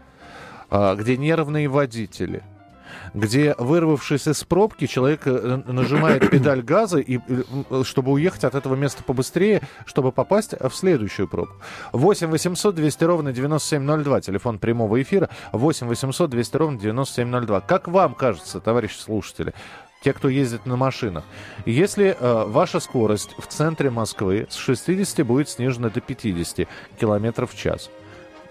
а, 0.71 0.95
где 0.95 1.17
нервные 1.17 1.69
водители, 1.69 2.43
где, 3.15 3.55
вырвавшись 3.59 4.27
из 4.27 4.43
пробки, 4.45 4.87
человек 4.87 5.23
э, 5.27 5.63
нажимает 5.67 6.29
педаль 6.31 6.63
газа, 6.63 6.99
и, 6.99 7.19
э, 7.29 7.83
чтобы 7.85 8.13
уехать 8.13 8.45
от 8.45 8.55
этого 8.55 8.75
места 8.75 9.03
побыстрее, 9.03 9.63
чтобы 9.87 10.13
попасть 10.13 10.53
в 10.61 10.75
следующую 10.75 11.29
пробку. 11.29 11.55
8 11.93 12.27
800 12.29 12.75
200 12.75 13.05
ровно 13.05 13.33
9702, 13.33 14.21
телефон 14.21 14.59
прямого 14.59 15.01
эфира. 15.01 15.31
8 15.53 15.87
800 15.87 16.31
200 16.31 16.57
ровно 16.57 16.79
9702. 16.79 17.61
Как 17.63 17.89
вам 17.89 18.15
кажется, 18.15 18.61
товарищи 18.61 18.97
слушатели, 18.99 19.55
те, 20.03 20.13
кто 20.13 20.29
ездит 20.29 20.67
на 20.67 20.77
машинах. 20.77 21.25
Если 21.65 22.17
э, 22.19 22.45
ваша 22.47 22.81
скорость 22.81 23.35
в 23.39 23.47
центре 23.47 23.91
Москвы 23.91 24.47
с 24.51 24.57
60 24.57 25.25
будет 25.25 25.49
снижена 25.49 25.89
до 25.89 26.01
50 26.01 26.67
километров 27.01 27.53
в 27.53 27.57
час, 27.57 27.89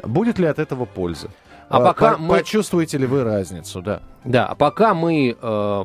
будет 0.04 0.40
ли 0.40 0.48
от 0.48 0.58
этого 0.58 0.86
польза? 0.86 1.30
А 1.70 1.80
Э, 1.80 1.84
пока 1.84 2.14
по- 2.14 2.18
мы- 2.18 2.38
Почувствуете 2.38 2.98
ли 2.98 3.06
вы 3.06 3.24
разницу, 3.24 3.82
да? 3.82 4.02
Да, 4.26 4.46
а 4.48 4.56
пока 4.56 4.94
мы 4.94 5.36
э, 5.40 5.84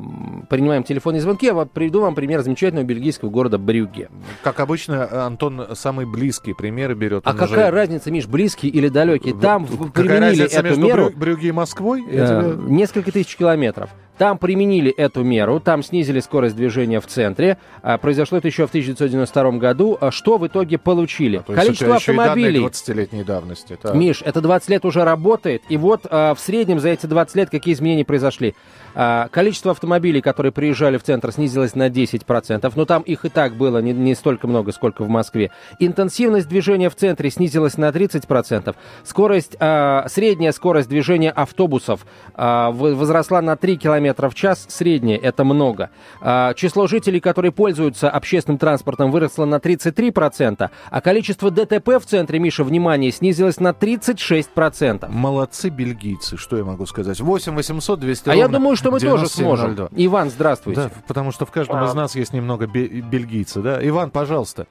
принимаем 0.49 0.83
телефонные 0.83 1.21
звонки, 1.21 1.45
я 1.47 1.53
приведу 1.65 2.01
вам 2.01 2.15
пример 2.15 2.41
замечательного 2.41 2.85
бельгийского 2.85 3.29
города 3.29 3.57
Брюгге. 3.57 4.09
Как 4.43 4.59
обычно, 4.59 5.25
Антон 5.25 5.67
самый 5.75 6.05
близкий 6.05 6.53
примеры 6.53 6.93
берет. 6.95 7.23
А 7.25 7.33
какая 7.33 7.67
уже- 7.67 7.69
разница, 7.71 8.11
Миш, 8.11 8.27
близкий 8.27 8.69
или 8.69 8.87
далекий? 8.87 9.33
Там 9.33 9.65
Какая 9.65 9.89
применили 9.91 10.19
разница 10.21 10.59
эту 10.59 10.67
между 10.67 10.81
меру 10.85 11.05
Брю- 11.09 11.17
Брюгге 11.17 11.47
и 11.49 11.51
Москвой? 11.51 12.03
Э, 12.09 12.53
тебе- 12.55 12.71
несколько 12.71 13.11
тысяч 13.11 13.35
километров. 13.35 13.89
Там 14.17 14.37
применили 14.37 14.91
эту 14.91 15.23
меру, 15.23 15.61
там 15.61 15.81
снизили 15.81 16.19
скорость 16.19 16.53
движения 16.57 16.99
в 16.99 17.07
центре. 17.07 17.57
А, 17.81 17.97
произошло 17.97 18.37
это 18.37 18.49
еще 18.49 18.67
в 18.67 18.69
1992 18.69 19.59
году. 19.59 19.97
А 20.01 20.11
что 20.11 20.37
в 20.37 20.45
итоге 20.45 20.77
получили? 20.77 21.37
То 21.37 21.53
есть 21.53 21.63
Количество 21.63 21.87
тебя 21.99 22.23
автомобилей. 22.23 22.59
20-летней 22.59 23.23
давности. 23.23 23.77
так. 23.81 23.95
Миш, 23.95 24.21
это 24.21 24.41
20 24.41 24.67
лет 24.67 24.83
уже 24.83 25.05
работает, 25.05 25.61
и 25.69 25.77
вот 25.77 26.01
а, 26.09 26.33
в 26.35 26.39
среднем 26.41 26.81
за 26.81 26.89
эти 26.89 27.05
20 27.05 27.35
лет 27.37 27.49
какие 27.49 27.73
изменения 27.73 28.03
произошли? 28.03 28.28
А, 28.29 28.88
количество 28.93 29.71
автомобилей, 29.71 30.21
которые 30.21 30.51
приезжали 30.51 30.97
в 30.97 31.03
центр, 31.03 31.31
снизилось 31.31 31.75
на 31.75 31.89
10%, 31.89 32.71
но 32.75 32.85
там 32.85 33.01
их 33.03 33.25
и 33.25 33.29
так 33.29 33.55
было 33.55 33.79
не, 33.79 33.93
не 33.93 34.15
столько 34.15 34.47
много, 34.47 34.71
сколько 34.71 35.03
в 35.03 35.09
Москве. 35.09 35.51
Интенсивность 35.79 36.47
движения 36.47 36.89
в 36.89 36.95
центре 36.95 37.29
снизилась 37.29 37.77
на 37.77 37.89
30%. 37.89 38.75
Скорость, 39.03 39.55
а, 39.59 40.05
средняя 40.07 40.51
скорость 40.51 40.89
движения 40.89 41.31
автобусов 41.31 42.05
а, 42.35 42.71
в- 42.71 42.95
возросла 42.95 43.41
на 43.41 43.55
3 43.55 43.77
км 43.77 44.29
в 44.29 44.35
час, 44.35 44.65
средняя, 44.69 45.17
это 45.17 45.43
много. 45.43 45.89
А, 46.21 46.53
число 46.53 46.87
жителей, 46.87 47.19
которые 47.19 47.51
пользуются 47.51 48.09
общественным 48.09 48.57
транспортом, 48.57 49.11
выросло 49.11 49.45
на 49.45 49.59
33%, 49.59 50.69
а 50.89 51.01
количество 51.01 51.51
ДТП 51.51 51.99
в 51.99 52.05
центре, 52.05 52.39
Миша, 52.39 52.63
внимание, 52.63 53.11
снизилось 53.11 53.59
на 53.59 53.69
36%. 53.73 55.09
Молодцы 55.09 55.69
бельгийцы, 55.69 56.37
что 56.37 56.57
я 56.57 56.63
могу 56.63 56.85
сказать. 56.85 57.19
8 57.19 57.55
800 57.55 57.99
200 57.99 58.29
А 58.29 58.35
я 58.35 58.43
ровно 58.43 58.57
думаю, 58.59 58.75
что 58.79 58.91
мы 58.91 58.99
тоже 58.99 59.23
9702. 59.25 59.65
сможем. 59.65 59.89
Иван, 59.95 60.29
здравствуйте. 60.29 60.81
Да, 60.81 60.89
потому 61.07 61.31
что 61.31 61.45
в 61.45 61.51
каждом 61.51 61.83
из 61.83 61.93
нас 61.93 62.15
есть 62.15 62.33
немного 62.33 62.67
бе- 62.67 62.87
бельгийца, 62.87 63.61
да? 63.61 63.79
Иван, 63.87 64.09
пожалуйста. 64.11 64.65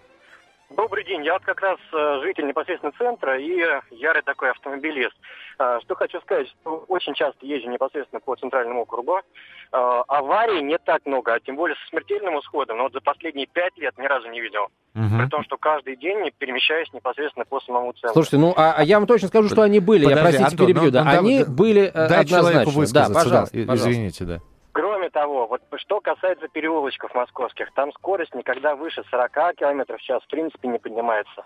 Добрый 0.77 1.05
день. 1.05 1.25
Я 1.25 1.33
вот 1.35 1.43
как 1.45 1.61
раз 1.61 1.79
э, 1.93 2.21
житель 2.23 2.47
непосредственно 2.47 2.93
центра 2.99 3.39
и 3.39 3.51
ярый 3.91 4.23
такой 4.23 4.51
автомобилист. 4.51 5.15
Э, 5.59 5.79
Что 5.83 5.95
хочу 5.97 6.21
сказать, 6.21 6.47
что 6.49 6.85
очень 6.89 7.15
часто 7.15 7.45
езжу 7.45 7.69
непосредственно 7.69 8.21
по 8.21 8.37
центральному 8.37 8.83
округу. 8.83 9.19
Э, 9.73 10.03
Аварий 10.07 10.63
не 10.63 10.79
так 10.79 11.05
много, 11.05 11.35
а 11.35 11.41
тем 11.41 11.57
более 11.57 11.77
со 11.77 11.89
смертельным 11.89 12.39
исходом. 12.39 12.79
Но 12.79 12.85
вот 12.85 12.93
за 12.93 13.01
последние 13.01 13.47
пять 13.47 13.77
лет 13.77 13.97
ни 13.99 14.07
разу 14.07 14.29
не 14.29 14.41
видел. 14.41 14.69
Мгм. 14.95 15.19
При 15.19 15.27
том, 15.29 15.43
что 15.45 15.57
каждый 15.57 15.97
день 15.97 16.31
перемещаюсь 16.39 16.93
непосредственно 16.93 17.45
по 17.45 17.61
самому 17.61 17.93
центру. 17.93 18.13
Слушайте, 18.13 18.39
ну 18.39 18.55
а, 18.57 18.75
а 18.77 18.85
я 18.85 18.99
вам 18.99 19.07
точно 19.07 19.29
скажу, 19.29 19.49
что 19.49 19.63
они 19.63 19.81
были. 19.81 20.05
я, 20.09 20.17
Подожди, 20.17 20.39
простите, 20.39 20.45
Антон, 20.45 20.67
перебью. 20.67 20.85
ну, 20.85 20.91
да. 20.91 21.05
ну, 21.05 21.11
да, 21.11 21.19
они 21.19 21.45
да, 21.45 21.51
были 21.51 21.83
э, 21.83 22.09
Дай 22.09 22.25
человеку 22.25 22.49
однозначно. 22.49 22.81
высказаться, 22.81 23.15
да, 23.15 23.21
пожалуйста, 23.25 23.57
да, 23.57 23.67
пожалуйста. 23.67 23.91
извините, 23.91 24.25
да. 24.25 24.41
Кроме 24.79 25.11
того, 25.11 25.49
вот 25.49 25.61
что 25.79 26.01
касается 26.01 26.47
переулочков 26.47 27.13
московских, 27.13 27.73
там 27.73 27.91
скорость 27.95 28.33
никогда 28.33 28.77
выше 28.77 29.03
40 29.11 29.57
км 29.57 29.97
в 29.97 30.01
час 30.01 30.23
в 30.23 30.29
принципе 30.29 30.69
не 30.69 30.79
поднимается. 30.79 31.45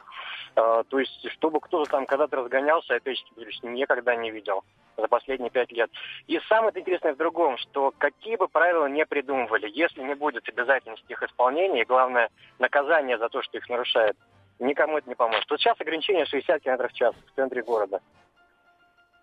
Э, 0.55 0.83
то 0.87 0.99
есть, 0.99 1.31
чтобы 1.31 1.61
кто-то 1.61 1.91
там 1.91 2.05
когда-то 2.05 2.37
разгонялся, 2.37 2.95
опять 2.95 3.17
же, 3.17 3.25
никогда 3.63 4.17
не 4.17 4.31
видел 4.31 4.65
за 4.99 5.09
последние 5.09 5.49
пять 5.49 5.73
лет. 5.73 5.91
И 6.27 6.39
самое 6.47 6.79
интересное 6.79 7.15
в 7.15 7.17
другом, 7.17 7.57
что 7.57 7.95
какие 7.97 8.37
бы 8.37 8.49
правила 8.49 8.85
не 8.85 9.07
придумывали, 9.07 9.67
если 9.67 10.03
не 10.03 10.15
будет 10.15 10.47
обязательности 10.51 11.11
их 11.11 11.23
исполнения, 11.23 11.81
и 11.81 11.87
главное, 11.87 12.29
наказание 12.59 13.17
за 13.17 13.31
то, 13.31 13.41
что 13.41 13.57
их 13.57 13.67
нарушают, 13.71 14.19
никому 14.59 14.99
это 14.99 15.09
не 15.09 15.15
поможет. 15.15 15.49
Вот 15.49 15.59
сейчас 15.59 15.81
ограничение 15.81 16.27
60 16.27 16.61
км 16.61 16.87
в 16.87 16.93
час 16.93 17.15
в 17.15 17.35
центре 17.35 17.63
города. 17.63 18.03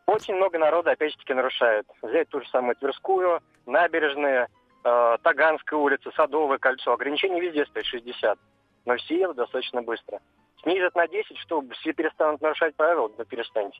Очень 0.09 0.35
много 0.35 0.57
народа, 0.57 0.91
опять 0.91 1.11
же 1.11 1.17
таки, 1.19 1.35
нарушает. 1.35 1.85
Взять 2.01 2.29
ту 2.29 2.41
же 2.41 2.47
самую 2.49 2.75
Тверскую, 2.75 3.41
набережные, 3.67 4.47
э, 4.83 5.17
Таганская 5.21 5.79
улица, 5.79 6.09
Садовое 6.15 6.57
кольцо. 6.57 6.93
Ограничение 6.93 7.39
везде 7.39 7.63
стоит 7.65 7.85
60. 7.85 8.39
Но 8.85 8.95
все 8.97 9.19
едут 9.19 9.37
достаточно 9.37 9.83
быстро. 9.83 10.19
Снизят 10.63 10.95
на 10.95 11.07
10, 11.07 11.37
что 11.37 11.63
все 11.79 11.93
перестанут 11.93 12.41
нарушать 12.41 12.75
правила, 12.75 13.11
да 13.19 13.23
перестаньте. 13.23 13.79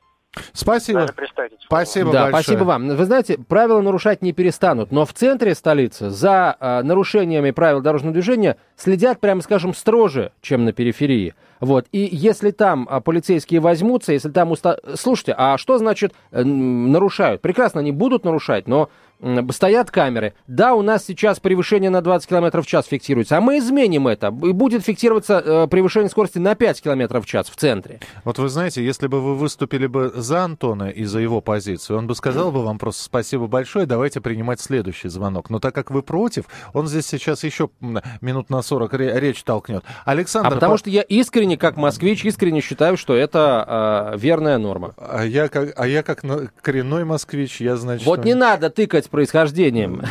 Спасибо. 0.53 1.07
Спасибо 1.65 2.11
да, 2.11 2.23
большое. 2.25 2.43
спасибо 2.43 2.63
вам. 2.63 2.89
Вы 2.89 3.05
знаете, 3.05 3.39
правила 3.47 3.81
нарушать 3.81 4.21
не 4.21 4.31
перестанут, 4.31 4.91
но 4.91 5.05
в 5.05 5.13
центре 5.13 5.55
столицы 5.55 6.11
за 6.11 6.55
э, 6.59 6.83
нарушениями 6.83 7.49
правил 7.49 7.81
дорожного 7.81 8.13
движения 8.13 8.57
следят, 8.75 9.19
прямо 9.19 9.41
скажем, 9.41 9.73
строже, 9.73 10.31
чем 10.41 10.65
на 10.65 10.73
периферии. 10.73 11.33
Вот. 11.60 11.88
И 11.91 12.08
если 12.12 12.52
там 12.52 12.88
а, 12.89 13.02
полицейские 13.02 13.60
возьмутся, 13.60 14.13
если 14.13 14.30
там... 14.30 14.52
Уста... 14.52 14.78
Слушайте, 14.95 15.36
а 15.38 15.58
что 15.58 15.78
значит 15.78 16.13
э, 16.32 16.43
нарушают? 16.43 17.41
Прекрасно, 17.41 17.82
они 17.82 17.91
будут 17.91 18.24
нарушать, 18.24 18.67
но 18.67 18.89
стоят 19.51 19.91
камеры. 19.91 20.34
Да, 20.47 20.73
у 20.75 20.82
нас 20.82 21.05
сейчас 21.05 21.39
превышение 21.39 21.89
на 21.89 22.01
20 22.01 22.27
км 22.29 22.62
в 22.62 22.65
час 22.67 22.86
фиксируется, 22.88 23.38
а 23.38 23.41
мы 23.41 23.58
изменим 23.58 24.08
это. 24.08 24.27
И 24.27 24.51
будет 24.53 24.84
фиксироваться 24.86 25.41
э, 25.45 25.67
превышение 25.67 26.10
скорости 26.10 26.38
на 26.38 26.55
5 26.55 26.82
км 26.82 27.19
в 27.19 27.25
час 27.25 27.49
в 27.49 27.55
центре. 27.55 27.99
Вот 28.23 28.39
вы 28.39 28.47
знаете, 28.49 28.84
если 28.84 29.08
бы 29.08 29.19
вы 29.21 29.36
выступили 29.36 29.88
бы 29.88 30.12
за 30.15 30.43
Антона 30.43 30.89
и 30.89 31.03
за 31.03 31.19
его 31.19 31.41
позицию, 31.41 31.97
он 31.97 32.08
бы 32.08 32.15
сказал 32.15 32.51
бы 32.51 32.63
вам 32.63 32.79
просто 32.79 33.03
спасибо 33.03 33.47
большое, 33.47 33.86
давайте 33.86 34.21
принимать 34.21 34.62
следующий 34.62 35.10
звонок. 35.10 35.49
Но 35.49 35.60
так 35.60 35.75
как 35.75 35.91
вы 35.91 36.01
против, 36.01 36.45
он 36.73 36.88
здесь 36.88 37.05
сейчас 37.08 37.43
еще 37.43 37.69
минут 38.21 38.49
на 38.49 38.62
40 38.62 38.93
ре- 38.93 39.19
речь 39.19 39.43
толкнет. 39.43 39.84
Александр, 40.05 40.47
А 40.47 40.51
потому 40.51 40.73
по- 40.73 40.77
что 40.79 40.89
я 40.89 41.01
искренне, 41.01 41.58
как 41.58 41.75
москвич, 41.77 42.23
искренне 42.23 42.62
считаю, 42.62 42.95
что 42.97 43.15
это 43.15 44.13
э, 44.15 44.17
верная 44.17 44.58
норма. 44.58 44.93
а 44.97 45.23
я 45.25 45.49
как, 45.49 45.73
а 45.77 45.88
я 45.88 46.03
как 46.03 46.23
коренной 46.62 47.03
москвич, 47.03 47.60
я, 47.62 47.75
значит... 47.75 48.05
Вот 48.05 48.23
не 48.23 48.34
надо 48.34 48.69
тыкать 48.69 49.09
происхождением. 49.10 50.02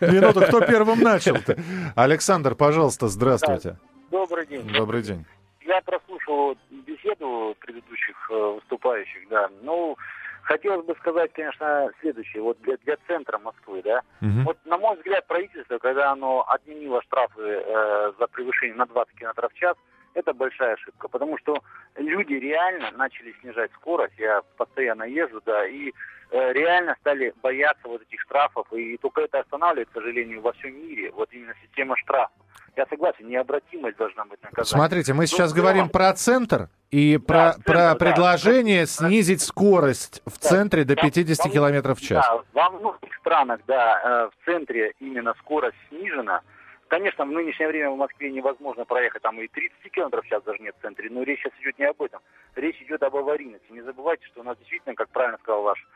Минуту, 0.00 0.40
кто 0.42 0.60
первым 0.60 1.00
начал-то? 1.00 1.56
Александр, 1.96 2.54
пожалуйста, 2.54 3.08
здравствуйте. 3.08 3.76
Добрый 4.10 4.46
день. 4.46 4.68
Добрый 4.72 5.02
день. 5.02 5.24
Я 5.64 5.80
прослушал 5.82 6.56
беседу 6.70 7.56
предыдущих 7.60 8.16
э, 8.30 8.54
выступающих, 8.56 9.28
да. 9.28 9.48
Ну, 9.62 9.96
хотелось 10.42 10.84
бы 10.84 10.94
сказать, 10.98 11.32
конечно, 11.32 11.90
следующее. 12.00 12.42
Вот 12.42 12.60
для, 12.62 12.76
для 12.78 12.96
центра 13.06 13.38
Москвы, 13.38 13.82
да. 13.84 14.00
Мгм. 14.20 14.44
Вот, 14.44 14.58
на 14.64 14.78
мой 14.78 14.96
взгляд, 14.96 15.26
правительство, 15.26 15.78
когда 15.78 16.10
оно 16.10 16.44
отменило 16.48 17.02
штрафы 17.02 17.40
э, 17.40 18.12
за 18.18 18.26
превышение 18.26 18.76
на 18.76 18.86
20 18.86 19.14
км 19.14 19.48
в 19.48 19.54
час, 19.54 19.76
это 20.14 20.32
большая 20.34 20.74
ошибка, 20.74 21.08
потому 21.08 21.38
что 21.38 21.62
люди 21.96 22.34
реально 22.34 22.90
начали 22.92 23.34
снижать 23.40 23.70
скорость, 23.74 24.14
я 24.18 24.42
постоянно 24.56 25.04
езжу, 25.04 25.40
да, 25.46 25.66
и 25.66 25.92
э, 26.30 26.52
реально 26.52 26.96
стали 27.00 27.32
бояться 27.42 27.86
вот 27.88 28.02
этих 28.02 28.20
штрафов, 28.20 28.66
и 28.72 28.96
только 28.98 29.22
это 29.22 29.40
останавливает, 29.40 29.88
к 29.90 29.94
сожалению, 29.94 30.40
во 30.40 30.52
всем 30.52 30.74
мире, 30.74 31.10
вот 31.12 31.32
именно 31.32 31.54
система 31.62 31.96
штрафов. 31.96 32.32
Я 32.76 32.86
согласен, 32.86 33.28
необратимость 33.28 33.96
должна 33.98 34.24
быть 34.26 34.40
наказание. 34.42 34.66
Смотрите, 34.66 35.12
мы 35.12 35.26
сейчас 35.26 35.50
Ну, 35.50 35.56
говорим 35.56 35.84
но- 35.84 35.90
про 35.90 36.12
центр 36.14 36.68
и 36.92 37.18
про, 37.18 37.52
центр, 37.52 37.64
про 37.64 37.74
да. 37.74 37.94
предложение 37.96 38.86
снизить 38.86 39.42
скорость 39.42 40.22
в 40.24 40.40
Да. 40.40 40.48
центре 40.48 40.84
до 40.84 40.94
Да, 40.94 41.02
50 41.02 41.46
во- 41.46 41.52
километров 41.52 41.98
в 41.98 42.02
час. 42.02 42.24
Да, 42.24 42.42
во 42.52 42.70
многих 42.70 43.12
странах, 43.16 43.60
да, 43.66 44.00
э, 44.02 44.30
в 44.40 44.44
центре 44.44 44.92
именно 45.00 45.34
скорость 45.40 45.76
снижена. 45.88 46.42
Конечно, 46.90 47.24
в 47.24 47.30
нынешнее 47.30 47.68
время 47.68 47.90
в 47.90 47.96
Москве 47.96 48.32
невозможно 48.32 48.84
проехать 48.84 49.22
там 49.22 49.40
и 49.40 49.46
30 49.46 49.92
км 49.92 50.20
в 50.20 50.26
час 50.26 50.42
даже 50.42 50.60
нет 50.60 50.74
в 50.76 50.82
центре, 50.82 51.08
но 51.08 51.22
речь 51.22 51.38
сейчас 51.38 51.52
идет 51.60 51.78
не 51.78 51.84
об 51.84 52.02
этом. 52.02 52.20
Речь 52.56 52.82
идет 52.82 53.00
об 53.04 53.14
аварийности. 53.14 53.70
Не 53.70 53.82
забывайте, 53.82 54.26
что 54.26 54.40
у 54.40 54.42
нас 54.42 54.58
действительно, 54.58 54.96
как 54.96 55.08
правильно 55.10 55.38
сказал 55.38 55.62
ваш 55.62 55.86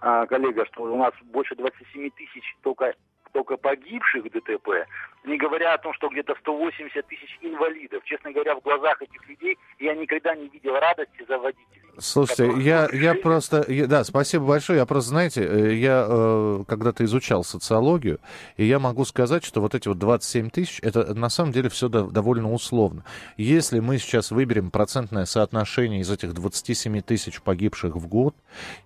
э, 0.00 0.26
коллега, 0.28 0.64
что 0.66 0.84
у 0.84 0.96
нас 0.96 1.12
больше 1.24 1.56
27 1.56 2.08
тысяч 2.10 2.56
только 2.62 2.94
только 3.34 3.56
погибших 3.56 4.24
в 4.24 4.30
ДТП, 4.30 4.86
не 5.24 5.36
говоря 5.36 5.74
о 5.74 5.78
том, 5.78 5.92
что 5.92 6.08
где-то 6.08 6.34
180 6.40 7.06
тысяч 7.06 7.38
инвалидов. 7.42 8.02
Честно 8.04 8.32
говоря, 8.32 8.54
в 8.54 8.60
глазах 8.62 9.02
этих 9.02 9.28
людей 9.28 9.58
я 9.80 9.94
никогда 9.94 10.34
не 10.36 10.48
видел 10.48 10.74
радости 10.74 11.24
за 11.28 11.38
водителей. 11.38 11.82
Слушайте, 11.98 12.46
я, 12.60 12.86
решили- 12.86 13.02
я 13.04 13.14
просто... 13.14 13.64
я- 13.68 13.86
да, 13.86 14.04
спасибо 14.04 14.46
большое. 14.46 14.78
Я 14.80 14.86
просто, 14.86 15.10
знаете, 15.10 15.44
э, 15.44 15.74
я 15.74 16.06
э, 16.08 16.64
когда-то 16.66 17.04
изучал 17.04 17.44
социологию, 17.44 18.18
и 18.56 18.64
я 18.64 18.78
могу 18.78 19.04
сказать, 19.04 19.44
что 19.44 19.60
вот 19.60 19.74
эти 19.74 19.88
вот 19.88 19.98
27 19.98 20.50
тысяч, 20.50 20.80
это 20.82 21.14
на 21.14 21.28
самом 21.28 21.52
деле 21.52 21.68
все 21.68 21.88
довольно 21.88 22.52
условно. 22.52 23.04
Если 23.36 23.80
мы 23.80 23.98
сейчас 23.98 24.30
выберем 24.30 24.70
процентное 24.70 25.24
соотношение 25.24 26.00
из 26.00 26.10
этих 26.10 26.34
27 26.34 27.00
тысяч 27.02 27.40
погибших 27.40 27.94
в 27.96 28.06
год 28.06 28.34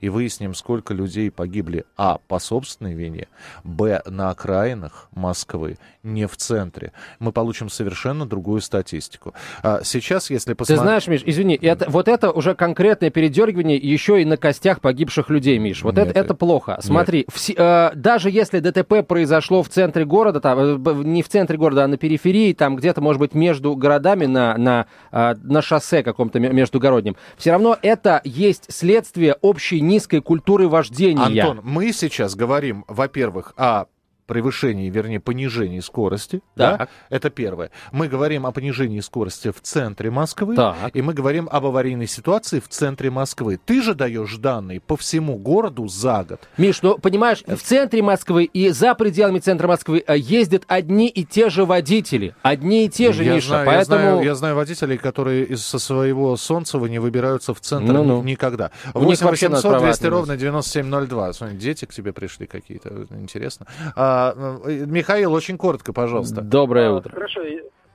и 0.00 0.08
выясним, 0.08 0.54
сколько 0.54 0.94
людей 0.94 1.30
погибли, 1.30 1.84
а, 1.96 2.18
по 2.28 2.38
собственной 2.38 2.94
вине, 2.94 3.28
б, 3.64 4.02
на 4.06 4.34
окраинах 4.38 5.08
Москвы, 5.14 5.78
не 6.04 6.26
в 6.26 6.36
центре, 6.36 6.92
мы 7.18 7.32
получим 7.32 7.68
совершенно 7.68 8.24
другую 8.24 8.60
статистику. 8.60 9.34
А 9.62 9.80
сейчас, 9.82 10.30
если 10.30 10.52
Ты 10.52 10.54
посмотреть... 10.56 10.82
знаешь, 10.82 11.06
Миш, 11.08 11.22
извини, 11.26 11.56
это, 11.60 11.90
вот 11.90 12.06
это 12.08 12.30
уже 12.30 12.54
конкретное 12.54 13.10
передергивание 13.10 13.76
еще 13.76 14.22
и 14.22 14.24
на 14.24 14.36
костях 14.36 14.80
погибших 14.80 15.28
людей, 15.28 15.58
Миш. 15.58 15.82
Вот 15.82 15.96
Нет, 15.96 16.08
это, 16.08 16.20
это 16.20 16.34
плохо. 16.34 16.78
Смотри, 16.80 17.26
все- 17.32 17.54
э, 17.56 17.90
даже 17.94 18.30
если 18.30 18.60
ДТП 18.60 19.06
произошло 19.06 19.62
в 19.62 19.68
центре 19.68 20.04
города, 20.04 20.40
там, 20.40 20.58
э, 20.58 20.92
не 21.04 21.22
в 21.22 21.28
центре 21.28 21.58
города, 21.58 21.84
а 21.84 21.88
на 21.88 21.96
периферии, 21.96 22.52
там 22.52 22.76
где-то, 22.76 23.00
может 23.00 23.18
быть, 23.18 23.34
между 23.34 23.74
городами 23.74 24.26
на, 24.26 24.56
на, 24.56 24.86
э, 25.10 25.34
на 25.42 25.62
шоссе 25.62 26.02
каком-то 26.02 26.38
ме- 26.38 26.52
междугороднем, 26.52 27.16
все 27.36 27.50
равно 27.50 27.76
это 27.82 28.20
есть 28.24 28.72
следствие 28.72 29.36
общей 29.40 29.80
низкой 29.80 30.20
культуры 30.20 30.68
вождения. 30.68 31.42
Антон, 31.44 31.60
мы 31.64 31.92
сейчас 31.92 32.34
говорим, 32.36 32.84
во-первых, 32.86 33.52
о 33.56 33.86
превышении, 34.28 34.88
вернее, 34.90 35.18
понижении 35.18 35.80
скорости. 35.80 36.40
Да. 36.54 36.76
Так. 36.78 36.90
Это 37.10 37.30
первое. 37.30 37.70
Мы 37.90 38.06
говорим 38.06 38.46
о 38.46 38.52
понижении 38.52 39.00
скорости 39.00 39.50
в 39.50 39.60
центре 39.62 40.10
Москвы. 40.10 40.54
Так. 40.54 40.94
И 40.94 41.02
мы 41.02 41.14
говорим 41.14 41.48
об 41.50 41.66
аварийной 41.66 42.06
ситуации 42.06 42.60
в 42.60 42.68
центре 42.68 43.10
Москвы. 43.10 43.58
Ты 43.64 43.82
же 43.82 43.94
даешь 43.94 44.36
данные 44.36 44.80
по 44.80 44.96
всему 44.96 45.36
городу 45.36 45.88
за 45.88 46.24
год. 46.28 46.40
Миш, 46.58 46.82
ну, 46.82 46.98
понимаешь, 46.98 47.42
в 47.46 47.56
центре 47.62 48.02
Москвы 48.02 48.44
и 48.44 48.68
за 48.70 48.94
пределами 48.94 49.38
центра 49.40 49.66
Москвы 49.66 50.04
э, 50.06 50.16
ездят 50.16 50.64
одни 50.68 51.08
и 51.08 51.24
те 51.24 51.48
же 51.50 51.64
водители. 51.64 52.34
Одни 52.42 52.84
и 52.84 52.88
те 52.88 53.12
же, 53.12 53.24
я, 53.24 53.34
Миша. 53.34 53.48
знаю, 53.48 53.66
я, 53.66 53.72
поэтому... 53.76 53.98
знаю, 54.00 54.22
я 54.22 54.34
знаю 54.34 54.54
водителей, 54.56 54.98
которые 54.98 55.44
из 55.46 55.64
со 55.64 55.78
своего 55.78 56.36
Солнцева 56.36 56.86
не 56.86 56.98
выбираются 56.98 57.54
в 57.54 57.60
центр 57.60 57.92
Ну-ну. 57.94 58.22
ни- 58.22 58.32
никогда. 58.32 58.70
У 58.92 59.04
них 59.04 59.20
вообще 59.22 59.48
надо 59.48 59.62
800 59.62 59.70
права 59.70 59.84
200 59.86 60.00
отнимать. 60.00 60.12
ровно 60.18 60.36
9702. 60.36 61.32
Смотри, 61.32 61.56
Дети 61.56 61.84
к 61.86 61.94
тебе 61.94 62.12
пришли 62.12 62.46
какие-то, 62.46 63.06
интересно. 63.10 63.66
А, 63.96 64.17
э, 64.36 64.86
Михаил, 64.86 65.32
очень 65.32 65.56
коротко, 65.58 65.92
пожалуйста. 65.92 66.40
Доброе 66.42 66.90
утро. 66.90 67.10
Хорошо. 67.14 67.40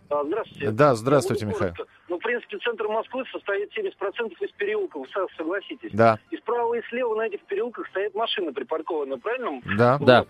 а, 0.09 0.23
Здравствуйте. 0.23 0.71
Да, 0.71 0.95
здравствуйте, 0.95 1.45
Ну, 1.45 1.51
Михаил. 1.51 1.73
коротко. 1.73 1.93
Ну, 2.09 2.19
в 2.19 2.21
принципе, 2.23 2.57
центр 2.59 2.88
Москвы 2.88 3.23
состоит 3.31 3.71
70% 3.77 4.33
из 4.41 4.51
переулков, 4.51 5.07
согласитесь. 5.38 5.91
Да, 5.93 6.19
И 6.31 6.38
справа, 6.38 6.73
и 6.75 6.81
слева 6.89 7.15
на 7.15 7.27
этих 7.27 7.41
переулках 7.45 7.88
стоят 7.88 8.13
машины 8.13 8.53
припаркованы, 8.53 9.17
правильно? 9.17 9.62
да. 9.77 9.97
Вот. 9.97 10.05
Да. 10.07 10.25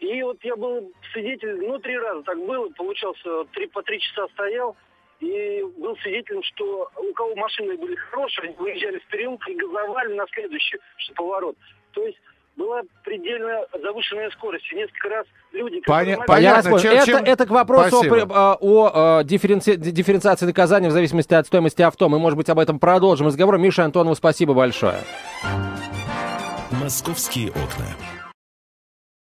И 0.00 0.22
вот 0.22 0.38
я 0.44 0.54
был 0.56 0.92
свидетель, 1.12 1.56
ну, 1.66 1.78
три 1.78 1.96
раза 1.98 2.22
так 2.22 2.38
было, 2.38 2.68
получался, 2.70 3.44
три, 3.52 3.66
по 3.68 3.82
три 3.82 4.00
часа 4.00 4.26
стоял, 4.34 4.76
и 5.20 5.62
был 5.78 5.96
свидетелем, 5.98 6.42
что 6.42 6.90
у 6.96 7.12
кого 7.14 7.34
машины 7.36 7.76
были 7.78 7.94
хорошие, 7.94 8.48
они 8.48 8.56
выезжали 8.58 8.98
в 8.98 9.06
переулок 9.06 9.48
и 9.48 9.54
газовали 9.54 10.14
на 10.14 10.26
следующий 10.34 10.78
что 10.98 11.14
поворот. 11.14 11.56
То 11.92 12.02
есть 12.04 12.18
была 12.56 12.82
предельно 13.02 13.62
завышенная 13.82 14.30
скорость. 14.30 14.64
И 14.72 14.76
несколько 14.76 15.08
раз 15.08 15.26
люди... 15.52 15.80
Поня- 15.86 16.18
понятно. 16.26 16.78
Чем- 16.78 16.92
это, 16.92 17.06
чем- 17.06 17.24
это 17.24 17.46
к 17.46 17.50
вопросу 17.50 17.96
о, 17.96 18.04
Спасибо. 18.04 18.26
а, 18.34 18.56
о, 18.60 18.90
а, 18.94 19.24
дифференци- 19.24 19.76
дифференциации 19.76 20.46
наказания 20.46 20.88
в 20.88 20.92
зависимости 20.92 21.34
от 21.34 21.46
стоимости 21.46 21.82
авто. 21.82 22.08
Мы, 22.08 22.18
может 22.18 22.36
быть, 22.36 22.48
об 22.48 22.58
этом 22.58 22.78
продолжим 22.78 23.26
разговор. 23.26 23.58
Миша 23.58 23.84
Антонову 23.84 24.14
спасибо 24.14 24.54
большое. 24.54 24.98
«Московские 26.70 27.50
окна». 27.50 27.86